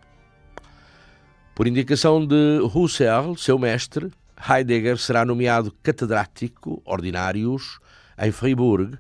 Por 1.56 1.65
indicação 1.65 2.24
de 2.24 2.60
Husserl, 2.71 3.36
seu 3.36 3.58
mestre, 3.58 4.12
Heidegger 4.48 5.00
será 5.00 5.26
nomeado 5.26 5.74
catedrático 5.82 6.84
ordinários 6.86 7.80
em 8.15 8.32
Freiburg, 8.32 8.95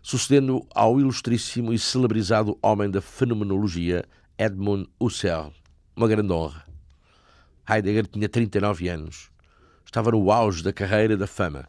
sucedendo 0.00 0.64
ao 0.72 1.00
ilustríssimo 1.00 1.72
e 1.72 1.80
celebrizado 1.80 2.56
homem 2.62 2.88
da 2.88 3.00
fenomenologia 3.00 4.04
Edmund 4.38 4.88
Husserl. 5.00 5.52
Uma 5.96 6.06
grande 6.06 6.32
honra. 6.32 6.64
Heidegger 7.68 8.06
tinha 8.06 8.28
39 8.28 8.88
anos. 8.88 9.30
Estava 9.84 10.12
no 10.12 10.30
auge 10.30 10.62
da 10.62 10.72
carreira 10.72 11.16
da 11.16 11.26
fama. 11.26 11.66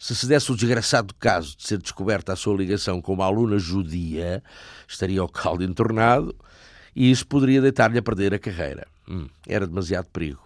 Se 0.00 0.16
se 0.16 0.26
desse 0.26 0.50
o 0.50 0.56
desgraçado 0.56 1.14
caso 1.14 1.54
de 1.54 1.68
ser 1.68 1.76
descoberta 1.76 2.32
a 2.32 2.36
sua 2.36 2.56
ligação 2.56 3.02
com 3.02 3.12
uma 3.12 3.26
aluna 3.26 3.58
judia, 3.58 4.42
estaria 4.88 5.22
o 5.22 5.28
caldo 5.28 5.62
entornado 5.62 6.34
e 6.96 7.10
isso 7.10 7.26
poderia 7.26 7.60
deitar-lhe 7.60 7.98
a 7.98 8.02
perder 8.02 8.32
a 8.32 8.38
carreira. 8.38 8.86
Hum, 9.06 9.28
era 9.46 9.66
demasiado 9.66 10.06
perigo. 10.06 10.40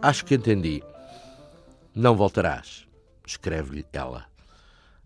Acho 0.00 0.24
que 0.24 0.36
entendi. 0.36 0.80
Não 1.92 2.14
voltarás, 2.14 2.86
escreve-lhe 3.26 3.84
ela. 3.92 4.26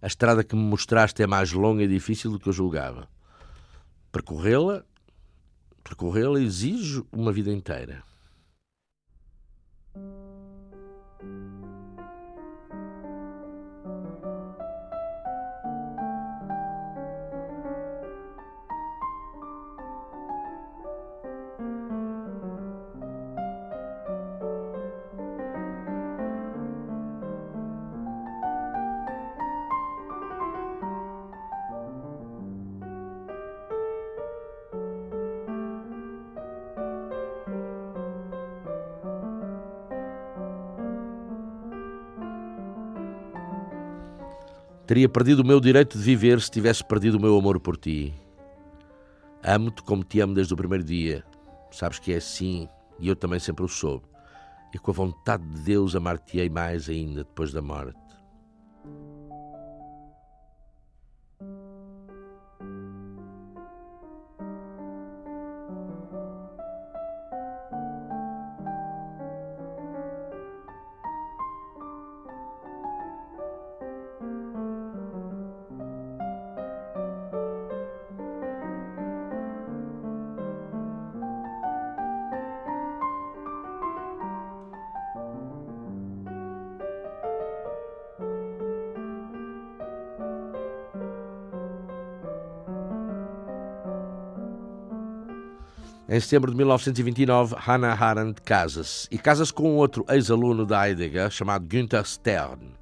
A 0.02 0.06
estrada 0.06 0.44
que 0.44 0.54
me 0.54 0.60
mostraste 0.60 1.22
é 1.22 1.26
mais 1.26 1.50
longa 1.50 1.82
e 1.82 1.88
difícil 1.88 2.30
do 2.30 2.38
que 2.38 2.50
eu 2.50 2.52
julgava. 2.52 3.08
Percorrê-la, 4.12 4.84
percorrê-la 5.82 6.38
exige 6.40 7.02
uma 7.10 7.32
vida 7.32 7.50
inteira. 7.50 8.02
Teria 44.92 45.08
perdido 45.08 45.40
o 45.40 45.46
meu 45.46 45.58
direito 45.58 45.96
de 45.96 46.04
viver 46.04 46.38
se 46.38 46.50
tivesse 46.50 46.84
perdido 46.84 47.16
o 47.16 47.20
meu 47.20 47.34
amor 47.38 47.58
por 47.58 47.78
ti. 47.78 48.12
Amo-te 49.42 49.82
como 49.84 50.04
te 50.04 50.20
amo 50.20 50.34
desde 50.34 50.52
o 50.52 50.56
primeiro 50.58 50.84
dia. 50.84 51.24
Sabes 51.70 51.98
que 51.98 52.12
é 52.12 52.18
assim 52.18 52.68
e 53.00 53.08
eu 53.08 53.16
também 53.16 53.40
sempre 53.40 53.64
o 53.64 53.68
soube. 53.68 54.04
E 54.70 54.76
com 54.76 54.90
a 54.90 54.94
vontade 54.94 55.48
de 55.48 55.62
Deus 55.62 55.96
amar-te-ei 55.96 56.50
mais 56.50 56.90
ainda 56.90 57.24
depois 57.24 57.54
da 57.54 57.62
morte. 57.62 58.01
Em 96.12 96.20
setembro 96.20 96.50
de 96.50 96.56
1929, 96.58 97.56
Hannah 97.58 97.94
Arendt 97.98 98.42
casa-se 98.42 99.08
e 99.10 99.16
casa-se 99.16 99.50
com 99.50 99.76
outro 99.76 100.04
ex-aluno 100.10 100.66
da 100.66 100.86
Heidegger 100.86 101.30
chamado 101.30 101.66
Günther 101.66 102.04
Stern. 102.04 102.74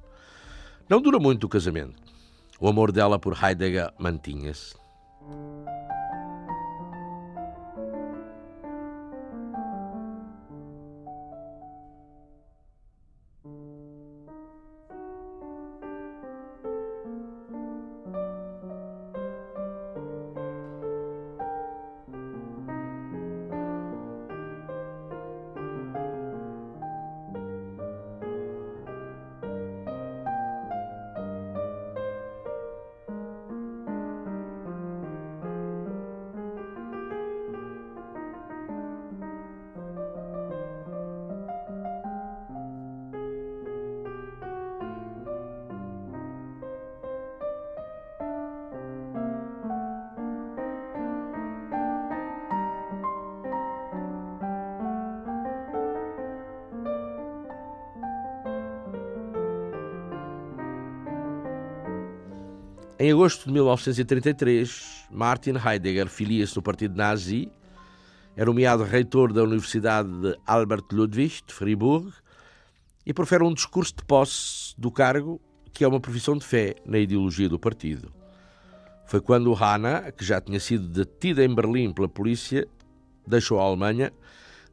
Não 0.89 1.01
dura 1.01 1.17
muito 1.17 1.45
o 1.45 1.49
casamento. 1.49 1.95
O 2.59 2.67
amor 2.67 2.91
dela 2.91 3.17
por 3.17 3.41
Heidegger 3.41 3.89
mantinha-se. 3.97 4.80
Em 63.01 63.11
agosto 63.11 63.47
de 63.47 63.53
1933, 63.53 65.07
Martin 65.09 65.55
Heidegger 65.55 66.07
filia-se 66.07 66.55
no 66.55 66.61
partido 66.61 66.95
nazi, 66.95 67.51
é 68.37 68.45
nomeado 68.45 68.83
reitor 68.83 69.33
da 69.33 69.41
Universidade 69.41 70.07
de 70.21 70.37
Albert 70.45 70.83
Ludwig 70.91 71.41
de 71.47 71.51
Fribourg 71.51 72.13
e 73.03 73.11
profere 73.11 73.43
um 73.43 73.55
discurso 73.55 73.95
de 73.95 74.03
posse 74.05 74.75
do 74.77 74.91
cargo, 74.91 75.41
que 75.73 75.83
é 75.83 75.87
uma 75.87 75.99
profissão 75.99 76.37
de 76.37 76.45
fé 76.45 76.75
na 76.85 76.99
ideologia 76.99 77.49
do 77.49 77.57
partido. 77.57 78.13
Foi 79.07 79.19
quando 79.19 79.51
Hannah, 79.51 80.11
que 80.11 80.23
já 80.23 80.39
tinha 80.39 80.59
sido 80.59 80.87
detida 80.87 81.43
em 81.43 81.55
Berlim 81.55 81.91
pela 81.91 82.07
polícia, 82.07 82.67
deixou 83.25 83.59
a 83.59 83.63
Alemanha, 83.63 84.13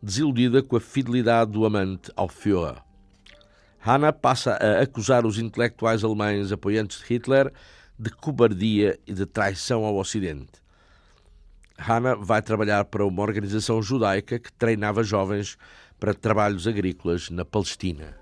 desiludida 0.02 0.62
com 0.62 0.76
a 0.76 0.80
fidelidade 0.80 1.52
do 1.52 1.64
amante 1.64 2.12
ao 2.14 2.28
Führer. 2.28 2.76
Hannah 3.78 4.12
passa 4.12 4.52
a 4.52 4.82
acusar 4.82 5.24
os 5.24 5.38
intelectuais 5.38 6.04
alemães 6.04 6.52
apoiantes 6.52 6.98
de 6.98 7.06
Hitler 7.06 7.50
de 7.98 8.10
cobardia 8.10 8.98
e 9.06 9.12
de 9.12 9.26
traição 9.26 9.84
ao 9.84 9.96
Ocidente. 9.96 10.62
Hannah 11.78 12.14
vai 12.16 12.42
trabalhar 12.42 12.84
para 12.84 13.06
uma 13.06 13.22
organização 13.22 13.82
judaica 13.82 14.38
que 14.38 14.52
treinava 14.52 15.02
jovens 15.02 15.56
para 15.98 16.14
trabalhos 16.14 16.66
agrícolas 16.66 17.30
na 17.30 17.44
Palestina. 17.44 18.17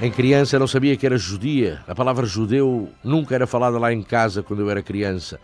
Em 0.00 0.12
criança 0.12 0.60
não 0.60 0.68
sabia 0.68 0.96
que 0.96 1.04
era 1.04 1.18
judia. 1.18 1.82
A 1.88 1.92
palavra 1.92 2.24
judeu 2.24 2.88
nunca 3.02 3.34
era 3.34 3.48
falada 3.48 3.80
lá 3.80 3.92
em 3.92 4.00
casa 4.00 4.44
quando 4.44 4.60
eu 4.60 4.70
era 4.70 4.80
criança. 4.80 5.40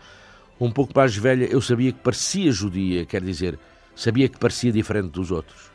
Um 0.57 0.71
pouco 0.71 0.93
mais 0.95 1.13
velha, 1.13 1.43
eu 1.51 1.59
sabia 1.59 1.91
que 1.91 1.99
parecia 1.99 2.53
judia, 2.53 3.05
quer 3.05 3.21
dizer, 3.21 3.59
sabia 3.93 4.29
que 4.29 4.39
parecia 4.39 4.71
diferente 4.71 5.09
dos 5.09 5.29
outros. 5.29 5.74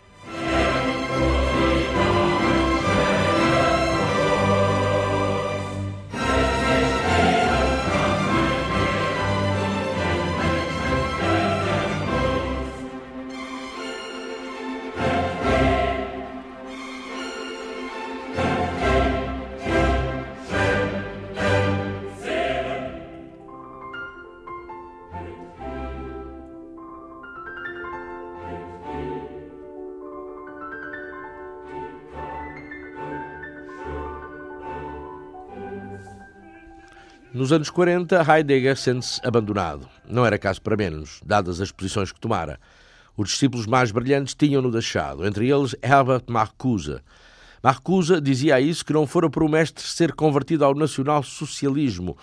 Nos 37.51 37.57
anos 37.57 37.71
40, 37.71 38.25
Heidegger 38.33 38.77
sente-se 38.77 39.21
abandonado. 39.27 39.89
Não 40.09 40.25
era 40.25 40.39
caso 40.39 40.63
para 40.63 40.77
menos, 40.77 41.21
dadas 41.27 41.61
as 41.61 41.73
posições 41.73 42.13
que 42.13 42.21
tomara. 42.21 42.61
Os 43.17 43.31
discípulos 43.31 43.67
mais 43.67 43.91
brilhantes 43.91 44.37
tinham-no 44.37 44.71
deixado, 44.71 45.27
entre 45.27 45.51
eles 45.51 45.75
Herbert 45.83 46.23
Marcuse. 46.29 47.01
Marcuse 47.61 48.21
dizia 48.21 48.55
a 48.55 48.61
isso 48.61 48.85
que 48.85 48.93
não 48.93 49.05
fora 49.05 49.29
por 49.29 49.43
o 49.43 49.49
mestre 49.49 49.85
ser 49.85 50.13
convertido 50.13 50.65
ao 50.65 50.77
nacional-socialismo, 50.77 52.17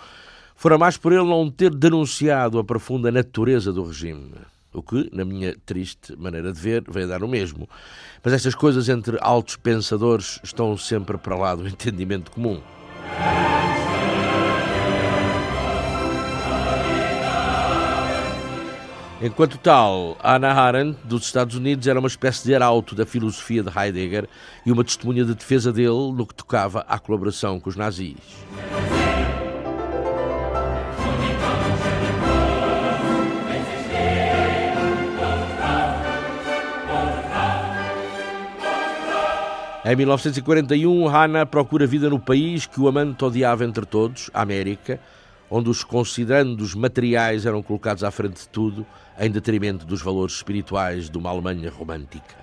fora 0.56 0.78
mais 0.78 0.96
por 0.96 1.12
ele 1.12 1.28
não 1.28 1.50
ter 1.50 1.74
denunciado 1.74 2.58
a 2.58 2.64
profunda 2.64 3.12
natureza 3.12 3.70
do 3.70 3.84
regime. 3.84 4.32
O 4.72 4.82
que, 4.82 5.10
na 5.12 5.26
minha 5.26 5.54
triste 5.66 6.16
maneira 6.16 6.50
de 6.54 6.58
ver, 6.58 6.84
veio 6.88 7.06
dar 7.06 7.22
o 7.22 7.28
mesmo. 7.28 7.68
Mas 8.24 8.32
estas 8.32 8.54
coisas 8.54 8.88
entre 8.88 9.18
altos 9.20 9.56
pensadores 9.56 10.40
estão 10.42 10.74
sempre 10.78 11.18
para 11.18 11.36
lá 11.36 11.54
do 11.54 11.68
entendimento 11.68 12.30
comum. 12.30 12.62
Enquanto 19.20 19.58
tal, 19.58 20.16
Hannah 20.22 20.54
Arendt, 20.54 20.96
dos 21.02 21.24
Estados 21.24 21.56
Unidos, 21.56 21.88
era 21.88 21.98
uma 21.98 22.06
espécie 22.06 22.44
de 22.44 22.54
arauto 22.54 22.94
da 22.94 23.04
filosofia 23.04 23.64
de 23.64 23.70
Heidegger 23.76 24.28
e 24.64 24.70
uma 24.70 24.84
testemunha 24.84 25.24
de 25.24 25.34
defesa 25.34 25.72
dele 25.72 26.12
no 26.12 26.24
que 26.24 26.34
tocava 26.34 26.84
à 26.88 27.00
colaboração 27.00 27.58
com 27.58 27.68
os 27.68 27.74
nazis. 27.74 28.14
Em 39.84 39.96
1941, 39.96 41.08
Hannah 41.08 41.44
procura 41.44 41.88
vida 41.88 42.08
no 42.08 42.20
país 42.20 42.66
que 42.66 42.80
o 42.80 42.86
amante 42.86 43.24
odiava 43.24 43.64
entre 43.64 43.84
todos, 43.84 44.30
a 44.32 44.42
América, 44.42 45.00
onde 45.50 45.70
os 45.70 45.82
considerandos 45.82 46.74
materiais 46.74 47.46
eram 47.46 47.62
colocados 47.62 48.04
à 48.04 48.10
frente 48.10 48.42
de 48.42 48.48
tudo, 48.48 48.86
em 49.18 49.30
detrimento 49.30 49.84
dos 49.84 50.00
valores 50.00 50.36
espirituais 50.36 51.10
de 51.10 51.18
uma 51.18 51.30
Alemanha 51.30 51.70
romântica. 51.70 52.36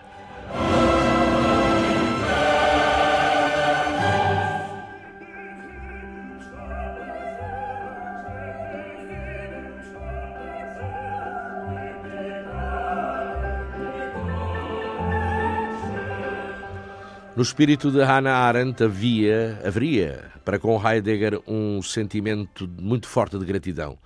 No 17.35 17.41
espírito 17.41 17.91
de 17.91 18.01
Hannah 18.01 18.33
Arendt 18.33 18.81
havia, 18.81 19.59
haveria, 19.65 20.31
para 20.45 20.57
com 20.57 20.81
Heidegger, 20.81 21.41
um 21.45 21.81
sentimento 21.81 22.65
muito 22.79 23.09
forte 23.09 23.37
de 23.37 23.45
gratidão. 23.45 23.97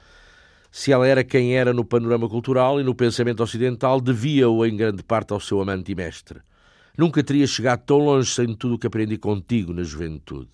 Se 0.72 0.92
ela 0.92 1.08
era 1.08 1.24
quem 1.24 1.58
era 1.58 1.74
no 1.74 1.84
panorama 1.84 2.30
cultural 2.30 2.80
e 2.80 2.84
no 2.84 2.94
pensamento 2.94 3.42
ocidental, 3.42 4.00
devia-o 4.00 4.66
em 4.66 4.76
grande 4.76 5.02
parte 5.02 5.34
ao 5.34 5.40
seu 5.40 5.60
amante 5.62 5.92
e 5.92 5.96
mestre. 5.96 6.42
Nunca 6.98 7.24
teria 7.24 7.48
chegado 7.48 7.82
tão 7.86 7.98
longe 7.98 8.30
sem 8.30 8.54
tudo 8.54 8.76
o 8.76 8.80
que 8.80 8.86
aprendi 8.86 9.18
contigo 9.18 9.74
na 9.74 9.84
juventude. 9.84 10.50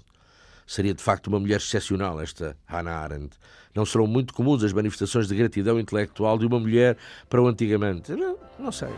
Seria 0.66 0.94
de 0.94 1.04
facto 1.04 1.28
uma 1.28 1.40
mulher 1.40 1.58
excepcional 1.58 2.22
esta 2.22 2.58
Hannah 2.66 2.98
Arendt. 2.98 3.38
Não 3.74 3.86
serão 3.86 4.08
muito 4.08 4.34
comuns 4.34 4.64
as 4.64 4.72
manifestações 4.72 5.28
de 5.28 5.36
gratidão 5.36 5.80
intelectual 5.80 6.38
de 6.38 6.46
uma 6.46 6.60
mulher 6.60 6.98
para 7.30 7.42
o 7.42 7.48
antigamente. 7.48 8.14
Não, 8.14 8.38
não 8.58 8.72
sei. 8.72 8.90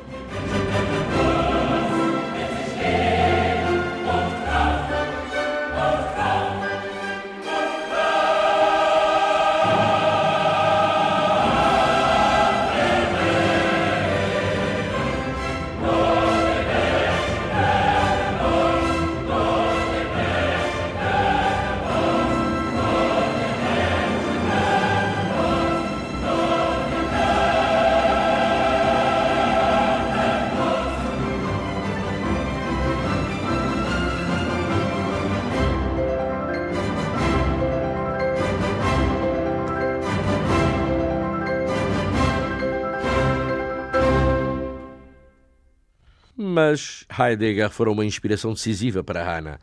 Mas 46.39 47.03
Heidegger 47.09 47.71
fora 47.71 47.89
uma 47.89 48.05
inspiração 48.05 48.53
decisiva 48.53 49.03
para 49.03 49.23
Hannah. 49.23 49.59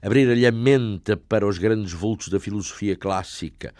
Abrir-lhe 0.00 0.46
a 0.46 0.50
mente 0.52 1.14
para 1.16 1.46
os 1.46 1.58
grandes 1.58 1.92
vultos 1.92 2.28
da 2.28 2.40
filosofia 2.40 2.96
clássica, 2.96 3.74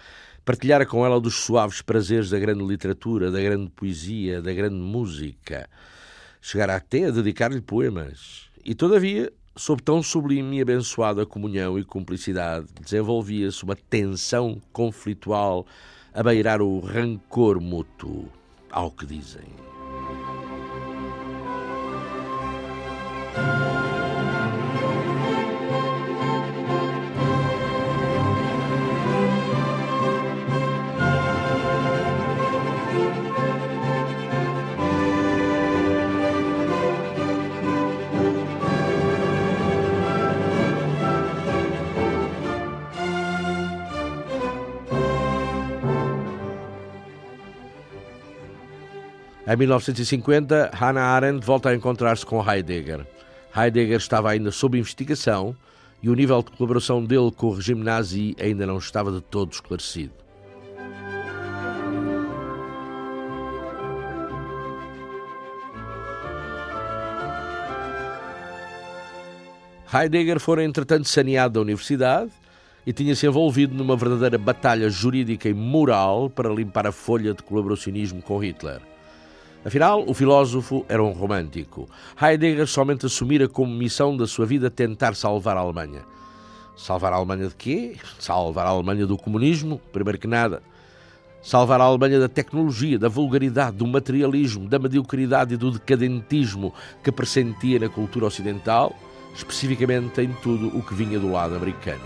partilhar 0.45 0.86
com 0.86 1.07
ela 1.07 1.18
dos 1.18 1.36
suaves 1.36 1.80
prazeres 1.80 2.28
da 2.28 2.38
grande 2.38 2.62
literatura, 2.62 3.30
da 3.30 3.40
grande 3.40 3.70
poesia, 3.70 4.42
da 4.42 4.53
grande 4.53 4.74
música. 4.74 5.66
Chegar 6.38 6.68
até 6.68 7.07
a 7.07 7.11
dedicar-lhe 7.11 7.62
poemas. 7.62 8.51
E, 8.62 8.74
todavia, 8.74 9.32
sob 9.57 9.82
tão 9.82 10.03
sublime 10.03 10.59
e 10.59 10.61
abençoada 10.61 11.24
comunhão 11.24 11.78
e 11.78 11.84
cumplicidade, 11.84 12.66
desenvolvia-se 12.78 13.64
uma 13.64 13.74
tensão 13.74 14.61
conflitual 14.70 15.66
a 16.12 16.22
beirar 16.22 16.61
o 16.61 16.80
rancor 16.80 17.59
mútuo, 17.59 18.30
ao 18.70 18.90
que 18.90 19.07
dizem. 19.07 19.74
'Em 49.47 49.57
1950, 49.57 50.70
Hannah 50.72 51.14
Arendt 51.14 51.47
volta 51.47 51.68
a 51.68 51.74
encontrar-se 51.74 52.26
com 52.26 52.43
Heidegger. 52.43 53.07
Heidegger 53.57 53.99
estava 53.99 54.31
ainda 54.31 54.51
sob 54.51 54.77
investigação 54.77 55.55
e 56.03 56.11
o 56.11 56.15
nível 56.15 56.43
de 56.43 56.51
colaboração 56.51 57.05
dele 57.05 57.31
com 57.31 57.47
o 57.47 57.55
regime 57.55 57.85
nazi 57.85 58.35
ainda 58.41 58.67
não 58.67 58.79
estava 58.79 59.13
de 59.13 59.21
todo 59.21 59.53
esclarecido. 59.53 60.13
Heidegger 69.95 70.41
fora, 70.41 70.65
entretanto, 70.65 71.07
saneado 71.07 71.55
da 71.55 71.61
universidade 71.61 72.33
e 72.85 72.93
tinha-se 72.93 73.25
envolvido 73.25 73.73
numa 73.73 73.97
verdadeira 73.97 74.37
batalha 74.37 74.91
jurídica 74.91 75.49
e 75.49 75.55
moral 75.55 76.29
para 76.29 76.53
limpar 76.53 76.89
a 76.89 76.93
folha 76.93 77.33
de 77.33 77.45
colaboracionismo 77.45 78.21
com 78.21 78.39
Hitler. 78.39 78.93
Afinal, 79.65 80.05
o 80.07 80.12
filósofo 80.12 80.85
era 80.91 81.03
um 81.03 81.12
romântico. 81.12 81.89
Heidegger 82.21 82.67
somente 82.67 83.07
assumira 83.07 83.49
como 83.49 83.75
missão 83.75 84.15
da 84.15 84.27
sua 84.27 84.45
vida 84.45 84.71
tentar 84.71 85.15
salvar 85.15 85.57
a 85.57 85.61
Alemanha. 85.61 86.03
Salvar 86.77 87.15
a 87.15 87.17
Alemanha 87.17 87.49
de 87.49 87.55
quê? 87.55 87.97
Salvar 88.19 88.67
a 88.67 88.71
Alemanha 88.71 89.07
do 89.07 89.17
comunismo, 89.17 89.81
primeiro 89.91 90.19
que 90.19 90.27
nada. 90.27 90.62
Salvar 91.43 91.81
a 91.81 91.85
Alemanha 91.85 92.21
da 92.21 92.29
tecnologia, 92.29 92.99
da 92.99 93.09
vulgaridade, 93.09 93.79
do 93.79 93.87
materialismo, 93.87 94.69
da 94.69 94.79
mediocridade 94.79 95.55
e 95.55 95.57
do 95.57 95.71
decadentismo 95.71 96.75
que 97.03 97.11
pressentia 97.11 97.79
na 97.79 97.89
cultura 97.89 98.27
ocidental, 98.27 98.95
especificamente 99.35 100.21
em 100.21 100.33
tudo 100.43 100.77
o 100.77 100.83
que 100.83 100.95
vinha 100.95 101.19
do 101.19 101.33
lado 101.33 101.57
americano. 101.57 102.05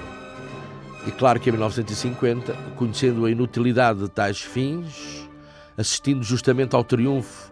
E 1.08 1.10
claro 1.10 1.40
que 1.40 1.50
em 1.50 1.52
1950, 1.52 2.52
conhecendo 2.76 3.24
a 3.24 3.30
inutilidade 3.30 4.00
de 4.00 4.08
tais 4.08 4.40
fins, 4.40 5.28
assistindo 5.76 6.22
justamente 6.22 6.74
ao 6.74 6.84
triunfo 6.84 7.47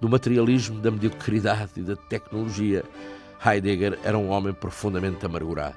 do 0.00 0.08
materialismo, 0.08 0.80
da 0.80 0.90
mediocridade 0.90 1.72
e 1.76 1.82
da 1.82 1.94
tecnologia, 1.94 2.84
Heidegger 3.44 3.98
era 4.02 4.16
um 4.16 4.30
homem 4.30 4.52
profundamente 4.52 5.24
amargurado. 5.24 5.76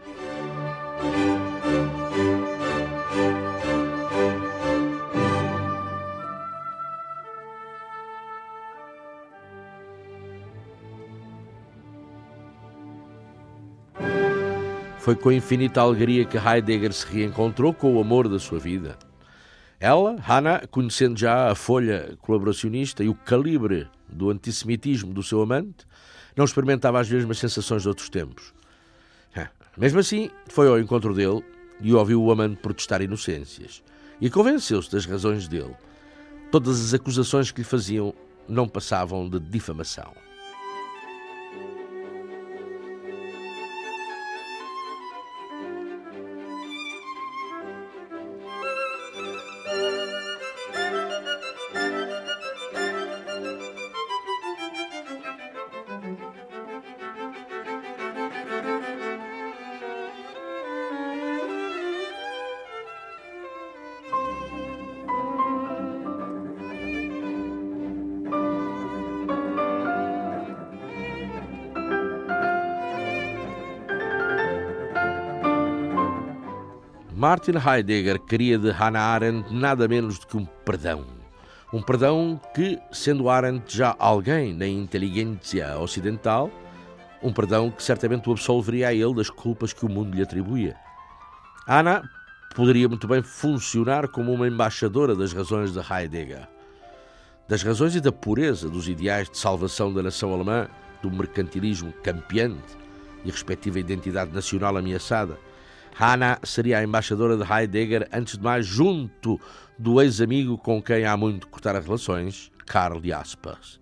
Foi 14.99 15.17
com 15.17 15.33
infinita 15.33 15.81
alegria 15.81 16.23
que 16.23 16.37
Heidegger 16.37 16.93
se 16.93 17.05
reencontrou 17.05 17.73
com 17.73 17.93
o 17.93 17.99
amor 17.99 18.29
da 18.29 18.39
sua 18.39 18.57
vida. 18.57 18.97
Ela, 19.77 20.15
Hannah, 20.21 20.65
conhecendo 20.71 21.19
já 21.19 21.51
a 21.51 21.55
folha 21.55 22.17
colaboracionista 22.21 23.03
e 23.03 23.09
o 23.09 23.13
calibre 23.13 23.89
do 24.13 24.29
antissemitismo 24.29 25.13
do 25.13 25.23
seu 25.23 25.41
amante, 25.41 25.85
não 26.35 26.45
experimentava 26.45 26.99
as 26.99 27.09
mesmas 27.09 27.39
sensações 27.39 27.81
de 27.81 27.87
outros 27.87 28.09
tempos. 28.09 28.53
Mesmo 29.75 29.99
assim, 29.99 30.29
foi 30.49 30.67
ao 30.67 30.79
encontro 30.79 31.15
dele 31.15 31.43
e 31.81 31.93
ouviu 31.93 32.21
o 32.21 32.31
amante 32.31 32.57
protestar 32.57 33.01
inocências. 33.01 33.83
E 34.21 34.29
convenceu-se 34.29 34.91
das 34.91 35.05
razões 35.05 35.47
dele. 35.47 35.75
Todas 36.51 36.79
as 36.79 36.93
acusações 36.93 37.51
que 37.51 37.61
lhe 37.61 37.65
faziam 37.65 38.13
não 38.47 38.67
passavam 38.67 39.27
de 39.27 39.39
difamação. 39.39 40.13
Martin 77.33 77.53
Heidegger 77.57 78.19
queria 78.19 78.59
de 78.59 78.69
Hannah 78.69 79.01
Arendt 79.01 79.51
nada 79.51 79.87
menos 79.87 80.19
do 80.19 80.27
que 80.27 80.37
um 80.37 80.45
perdão. 80.45 81.03
Um 81.73 81.81
perdão 81.81 82.39
que, 82.53 82.77
sendo 82.91 83.27
Arendt 83.27 83.75
já 83.75 83.95
alguém 83.97 84.53
na 84.53 84.67
inteligência 84.67 85.79
ocidental, 85.79 86.51
um 87.23 87.33
perdão 87.33 87.71
que 87.71 87.81
certamente 87.81 88.29
o 88.29 88.33
absolveria 88.33 88.89
a 88.89 88.93
ele 88.93 89.15
das 89.15 89.31
culpas 89.31 89.73
que 89.73 89.83
o 89.83 89.89
mundo 89.89 90.15
lhe 90.15 90.21
atribuía. 90.21 90.75
Anna 91.67 92.07
poderia 92.53 92.87
muito 92.87 93.07
bem 93.07 93.23
funcionar 93.23 94.09
como 94.09 94.31
uma 94.31 94.47
embaixadora 94.47 95.15
das 95.15 95.33
razões 95.33 95.73
de 95.73 95.79
Heidegger, 95.79 96.47
das 97.49 97.63
razões 97.63 97.95
e 97.95 97.99
da 97.99 98.11
pureza 98.11 98.69
dos 98.69 98.87
ideais 98.87 99.27
de 99.27 99.39
salvação 99.39 99.91
da 99.91 100.03
nação 100.03 100.31
alemã 100.31 100.67
do 101.01 101.09
mercantilismo 101.09 101.93
campeante 102.03 102.77
e 103.25 103.31
respectiva 103.31 103.79
identidade 103.79 104.31
nacional 104.31 104.77
ameaçada 104.77 105.35
Hannah 105.95 106.39
seria 106.43 106.79
a 106.79 106.83
embaixadora 106.83 107.37
de 107.37 107.43
Heidegger, 107.43 108.07
antes 108.11 108.37
de 108.37 108.43
mais, 108.43 108.65
junto 108.65 109.39
do 109.77 110.01
ex-amigo 110.01 110.57
com 110.57 110.81
quem 110.81 111.05
há 111.05 111.15
muito 111.15 111.47
cortar 111.47 111.75
as 111.75 111.85
relações, 111.85 112.51
Karl 112.65 112.99
Jaspers. 113.03 113.79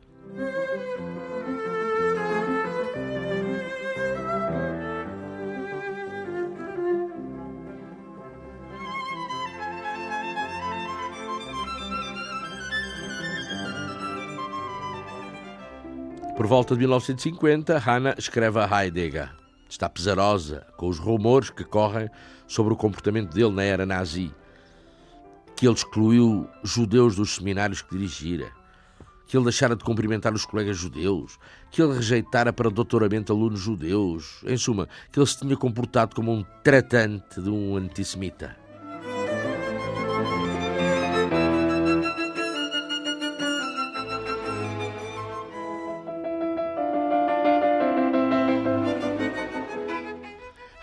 Por 16.35 16.47
volta 16.47 16.73
de 16.73 16.79
1950, 16.79 17.77
Hannah 17.77 18.15
escreve 18.17 18.59
a 18.59 18.83
Heidegger 18.83 19.40
está 19.71 19.89
pesarosa 19.89 20.67
com 20.75 20.87
os 20.87 20.99
rumores 20.99 21.49
que 21.49 21.63
correm 21.63 22.09
sobre 22.45 22.73
o 22.73 22.77
comportamento 22.77 23.33
dele 23.33 23.51
na 23.51 23.63
era 23.63 23.85
nazi. 23.85 24.31
Que 25.55 25.65
ele 25.65 25.75
excluiu 25.75 26.47
judeus 26.63 27.15
dos 27.15 27.35
seminários 27.35 27.81
que 27.81 27.95
dirigira, 27.95 28.51
que 29.27 29.37
ele 29.37 29.45
deixara 29.45 29.75
de 29.75 29.83
cumprimentar 29.83 30.33
os 30.33 30.45
colegas 30.45 30.77
judeus, 30.77 31.39
que 31.69 31.81
ele 31.81 31.93
rejeitara 31.93 32.51
para 32.51 32.69
doutoramento 32.69 33.31
alunos 33.31 33.59
judeus, 33.59 34.41
em 34.45 34.57
suma, 34.57 34.89
que 35.11 35.19
ele 35.19 35.27
se 35.27 35.39
tinha 35.39 35.55
comportado 35.55 36.15
como 36.15 36.33
um 36.33 36.43
tratante 36.63 37.39
de 37.39 37.49
um 37.49 37.77
antissemita. 37.77 38.60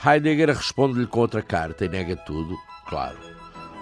Heidegger 0.09 0.49
responde-lhe 0.49 1.07
com 1.07 1.21
outra 1.21 1.43
carta 1.43 1.85
e 1.85 1.89
nega 1.89 2.17
tudo, 2.17 2.57
claro. 2.89 3.19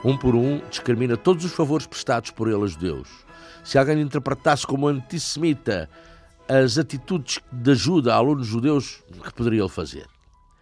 Um 0.05 0.17
por 0.17 0.35
um, 0.35 0.61
discrimina 0.69 1.17
todos 1.17 1.45
os 1.45 1.53
favores 1.53 1.87
prestados 1.87 2.33
por 2.33 2.49
ele 2.49 2.57
aos 2.57 2.73
judeus. 2.73 3.09
Se 3.63 3.79
alguém 3.79 4.01
interpretasse 4.01 4.67
como 4.67 4.89
antissemita 4.89 5.89
as 6.49 6.79
atitudes 6.79 7.39
de 7.53 7.71
ajuda 7.71 8.13
a 8.13 8.17
alunos 8.17 8.49
judeus, 8.49 9.05
que 9.23 9.35
poderia 9.35 9.61
ele 9.61 9.69
fazer? 9.69 10.07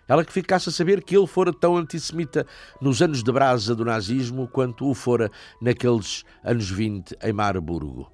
Ela 0.06 0.22
que 0.22 0.32
ficasse 0.34 0.68
a 0.68 0.72
saber 0.72 1.02
que 1.02 1.16
ele 1.16 1.26
fora 1.26 1.50
tão 1.50 1.78
antissemita 1.78 2.46
nos 2.78 3.00
anos 3.00 3.22
de 3.22 3.32
brasa 3.32 3.74
do 3.74 3.86
nazismo 3.86 4.46
quanto 4.46 4.86
o 4.86 4.94
fora 4.94 5.30
naqueles 5.62 6.24
anos 6.44 6.68
20 6.68 7.16
em 7.22 7.32
Marburgo 7.32 8.12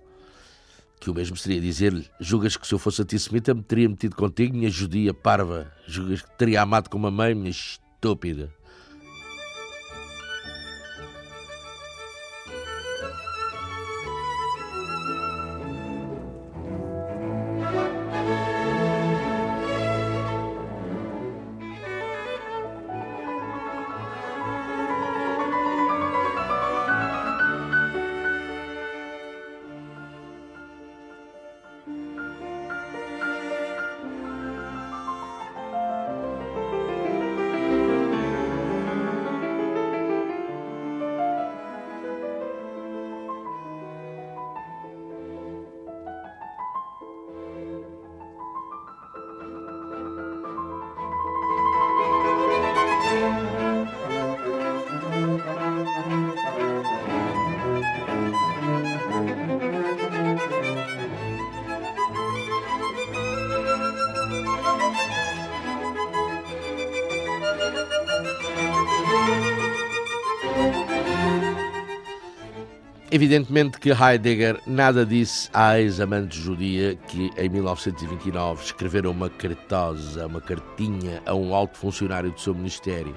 que 1.01 1.11
o 1.11 1.15
mesmo 1.15 1.37
seria 1.37 1.61
dizer-lhe: 1.61 2.07
Julgas 2.21 2.57
que 2.57 2.67
se 2.67 2.75
eu 2.75 2.79
fosse 2.79 3.03
antissemita 3.03 3.55
me 3.55 3.63
teria 3.63 3.89
metido 3.89 4.15
contigo, 4.15 4.57
minha 4.57 4.71
judia 4.71 5.15
parva? 5.15 5.73
Julgas 5.87 6.23
que 6.23 6.31
teria 6.37 6.63
amado 6.63 6.91
como 6.91 7.07
a 7.07 7.11
mãe, 7.11 7.35
minha 7.35 7.51
estúpida? 7.51 8.53
Evidentemente 73.31 73.78
que 73.78 73.91
Heidegger 73.91 74.61
nada 74.66 75.07
disse 75.07 75.49
à 75.55 75.78
ex-amante 75.78 76.37
judia 76.37 76.97
que 76.97 77.31
em 77.37 77.49
1929 77.49 78.64
escrevera 78.64 79.09
uma 79.09 79.31
cartosa, 79.31 80.26
uma 80.26 80.41
cartinha 80.41 81.22
a 81.24 81.33
um 81.33 81.55
alto 81.55 81.78
funcionário 81.78 82.33
do 82.33 82.41
seu 82.41 82.53
ministério. 82.53 83.16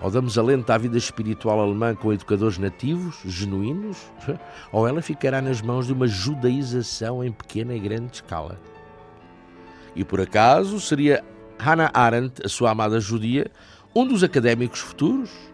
Ou 0.00 0.10
damos 0.10 0.36
alento 0.36 0.68
à 0.72 0.78
vida 0.78 0.98
espiritual 0.98 1.60
alemã 1.60 1.94
com 1.94 2.12
educadores 2.12 2.58
nativos, 2.58 3.20
genuínos, 3.24 3.98
ou 4.72 4.88
ela 4.88 5.00
ficará 5.00 5.40
nas 5.40 5.62
mãos 5.62 5.86
de 5.86 5.92
uma 5.92 6.08
judaização 6.08 7.22
em 7.22 7.30
pequena 7.30 7.76
e 7.76 7.78
grande 7.78 8.14
escala. 8.14 8.58
E 9.94 10.02
por 10.02 10.20
acaso 10.20 10.80
seria 10.80 11.22
Hannah 11.56 11.92
Arendt, 11.94 12.44
a 12.44 12.48
sua 12.48 12.72
amada 12.72 12.98
judia, 12.98 13.48
um 13.94 14.04
dos 14.04 14.24
académicos 14.24 14.80
futuros? 14.80 15.51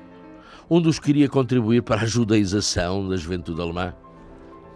Um 0.71 0.81
dos 0.81 0.99
que 0.99 1.11
iria 1.11 1.29
contribuir 1.29 1.83
para 1.83 2.03
a 2.03 2.07
judaização 2.07 3.09
da 3.09 3.17
juventude 3.17 3.61
alemã. 3.61 3.95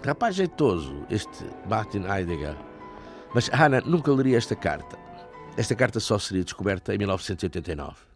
Rapaz 0.05 0.35
jeitoso, 0.35 1.05
este 1.11 1.45
Martin 1.69 2.05
Heidegger. 2.05 2.57
Mas 3.35 3.49
Hannah 3.49 3.83
nunca 3.83 4.11
leria 4.13 4.39
esta 4.39 4.57
carta. 4.57 4.99
Esta 5.57 5.75
carta 5.75 6.01
só 6.01 6.19
seria 6.19 6.45
descoberta 6.45 6.95
em 6.95 6.99
1989. 6.99 8.12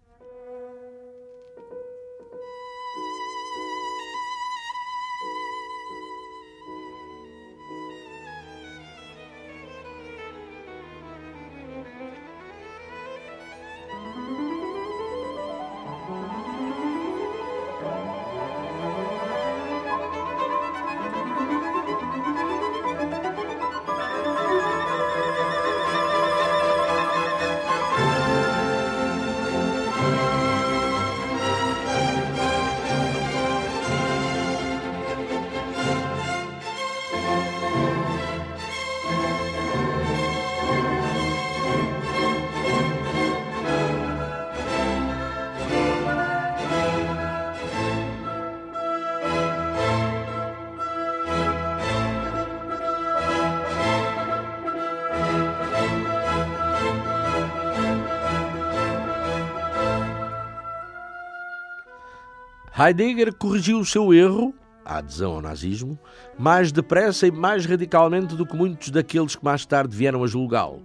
Heidegger 62.86 63.34
corrigiu 63.34 63.80
o 63.80 63.84
seu 63.84 64.14
erro, 64.14 64.54
a 64.84 64.98
adesão 64.98 65.32
ao 65.32 65.42
nazismo, 65.42 65.98
mais 66.38 66.70
depressa 66.70 67.26
e 67.26 67.32
mais 67.32 67.66
radicalmente 67.66 68.36
do 68.36 68.46
que 68.46 68.54
muitos 68.54 68.90
daqueles 68.90 69.34
que 69.34 69.44
mais 69.44 69.66
tarde 69.66 69.96
vieram 69.96 70.22
a 70.22 70.26
julgá-lo, 70.28 70.80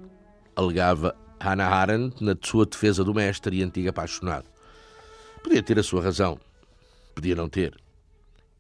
alegava 0.56 1.16
Hannah 1.40 1.70
Arendt 1.70 2.24
na 2.24 2.36
sua 2.42 2.66
defesa 2.66 3.04
do 3.04 3.14
mestre 3.14 3.58
e 3.58 3.64
antigo 3.64 3.88
apaixonado. 3.90 4.46
Podia 5.44 5.62
ter 5.62 5.78
a 5.78 5.84
sua 5.84 6.02
razão, 6.02 6.40
podia 7.14 7.36
não 7.36 7.48
ter. 7.48 7.78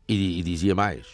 E, 0.07 0.39
e 0.39 0.43
dizia 0.43 0.75
mais. 0.75 1.07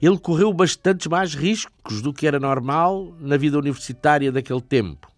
Ele 0.00 0.18
correu 0.18 0.52
bastantes 0.52 1.08
mais 1.08 1.34
riscos 1.34 2.00
do 2.00 2.12
que 2.12 2.28
era 2.28 2.38
normal 2.38 3.12
na 3.18 3.36
vida 3.36 3.58
universitária 3.58 4.30
daquele 4.30 4.60
tempo. 4.60 5.10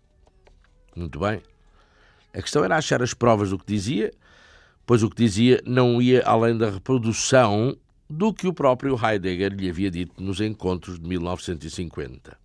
Muito 0.96 1.18
bem. 1.18 1.42
A 2.32 2.40
questão 2.40 2.64
era 2.64 2.78
achar 2.78 3.02
as 3.02 3.12
provas 3.12 3.50
do 3.50 3.58
que 3.58 3.66
dizia 3.66 4.10
pois 4.87 5.03
o 5.03 5.11
que 5.11 5.16
dizia 5.16 5.61
não 5.66 6.01
ia 6.01 6.22
além 6.24 6.57
da 6.57 6.70
reprodução 6.70 7.76
do 8.09 8.32
que 8.32 8.47
o 8.47 8.53
próprio 8.53 8.99
Heidegger 9.03 9.53
lhe 9.53 9.68
havia 9.68 9.91
dito 9.91 10.22
nos 10.22 10.41
encontros 10.41 10.99
de 10.99 11.09
1950. 11.09 12.43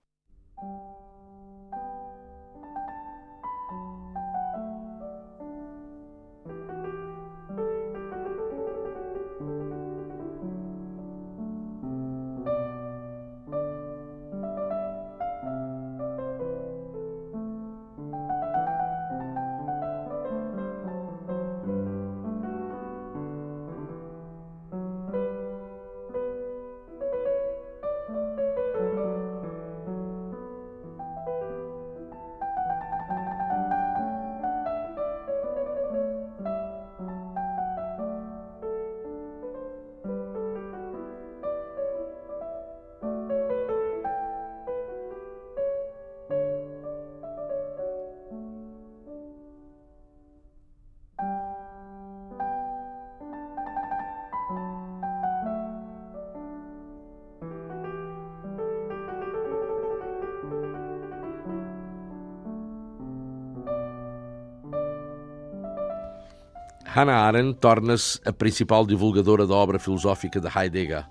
Hannah 67.00 67.28
Arendt 67.28 67.60
torna-se 67.62 68.20
a 68.26 68.34
principal 68.34 68.86
divulgadora 68.86 69.48
da 69.48 69.56
obra 69.56 69.80
filosófica 69.80 70.38
de 70.38 70.50
Heidegger. 70.54 71.08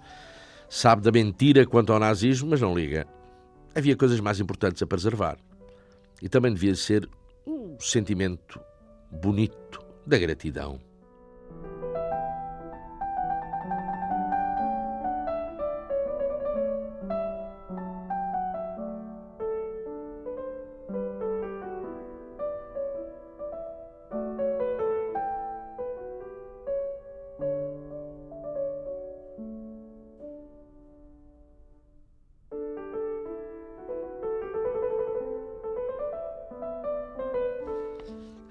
Sabe 0.68 1.00
da 1.00 1.10
mentira 1.10 1.64
quanto 1.64 1.94
ao 1.94 1.98
nazismo, 1.98 2.50
mas 2.50 2.60
não 2.60 2.76
liga. 2.76 3.06
Havia 3.74 3.96
coisas 3.96 4.20
mais 4.20 4.38
importantes 4.38 4.82
a 4.82 4.86
preservar. 4.86 5.38
E 6.20 6.28
também 6.28 6.52
devia 6.52 6.74
ser 6.74 7.08
um 7.46 7.74
sentimento 7.80 8.60
bonito 9.10 9.82
da 10.06 10.18
gratidão. 10.18 10.78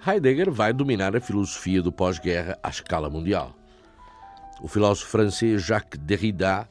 Heidegger 0.10 0.50
vai 0.50 0.72
dominar 0.72 1.18
a 1.18 1.20
filosofia 1.20 1.82
do 1.82 1.92
pós-guerra 1.92 2.58
à 2.64 2.70
escala 2.70 3.10
mundial. 3.10 3.54
O 4.62 4.68
filósofo 4.70 5.12
francês 5.12 5.62
Jacques 5.62 6.00
Derrida 6.00 6.66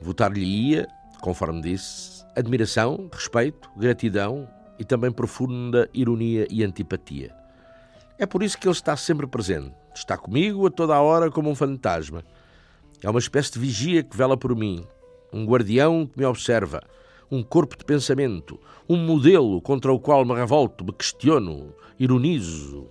votar-lhe-ia, 0.00 0.88
conforme 1.20 1.62
disse, 1.62 2.24
admiração, 2.34 3.08
respeito, 3.12 3.70
gratidão 3.76 4.48
e 4.80 4.84
também 4.84 5.12
profunda 5.12 5.88
ironia 5.94 6.44
e 6.50 6.64
antipatia. 6.64 7.32
É 8.18 8.26
por 8.26 8.42
isso 8.42 8.58
que 8.58 8.66
ele 8.66 8.72
está 8.72 8.96
sempre 8.96 9.28
presente. 9.28 9.72
Está 9.94 10.18
comigo 10.18 10.66
a 10.66 10.70
toda 10.70 10.96
a 10.96 11.00
hora 11.00 11.30
como 11.30 11.48
um 11.48 11.54
fantasma. 11.54 12.24
É 13.00 13.08
uma 13.08 13.20
espécie 13.20 13.52
de 13.52 13.60
vigia 13.60 14.02
que 14.02 14.16
vela 14.16 14.36
por 14.36 14.56
mim, 14.56 14.84
um 15.32 15.46
guardião 15.46 16.04
que 16.04 16.18
me 16.18 16.24
observa, 16.24 16.82
um 17.32 17.42
corpo 17.42 17.78
de 17.78 17.82
pensamento, 17.82 18.60
um 18.86 18.98
modelo 18.98 19.58
contra 19.62 19.90
o 19.90 19.98
qual 19.98 20.22
me 20.22 20.34
revolto, 20.34 20.84
me 20.84 20.92
questiono, 20.92 21.72
ironizo, 21.98 22.88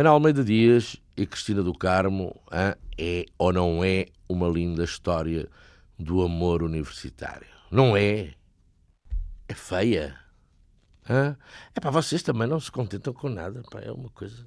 Ana 0.00 0.08
Almeida 0.08 0.42
Dias 0.42 0.96
e 1.14 1.26
Cristina 1.26 1.62
do 1.62 1.74
Carmo 1.74 2.34
hein, 2.50 2.74
é 2.96 3.26
ou 3.36 3.52
não 3.52 3.84
é 3.84 4.06
uma 4.26 4.48
linda 4.48 4.82
história 4.82 5.46
do 5.98 6.22
amor 6.22 6.62
universitário? 6.62 7.46
Não 7.70 7.94
é? 7.94 8.32
É 9.46 9.52
feia. 9.52 10.18
É 11.06 11.80
para 11.80 11.90
vocês 11.90 12.22
também 12.22 12.48
não 12.48 12.58
se 12.58 12.72
contentam 12.72 13.12
com 13.12 13.28
nada. 13.28 13.62
Pá, 13.70 13.80
é 13.80 13.92
uma 13.92 14.08
coisa. 14.08 14.46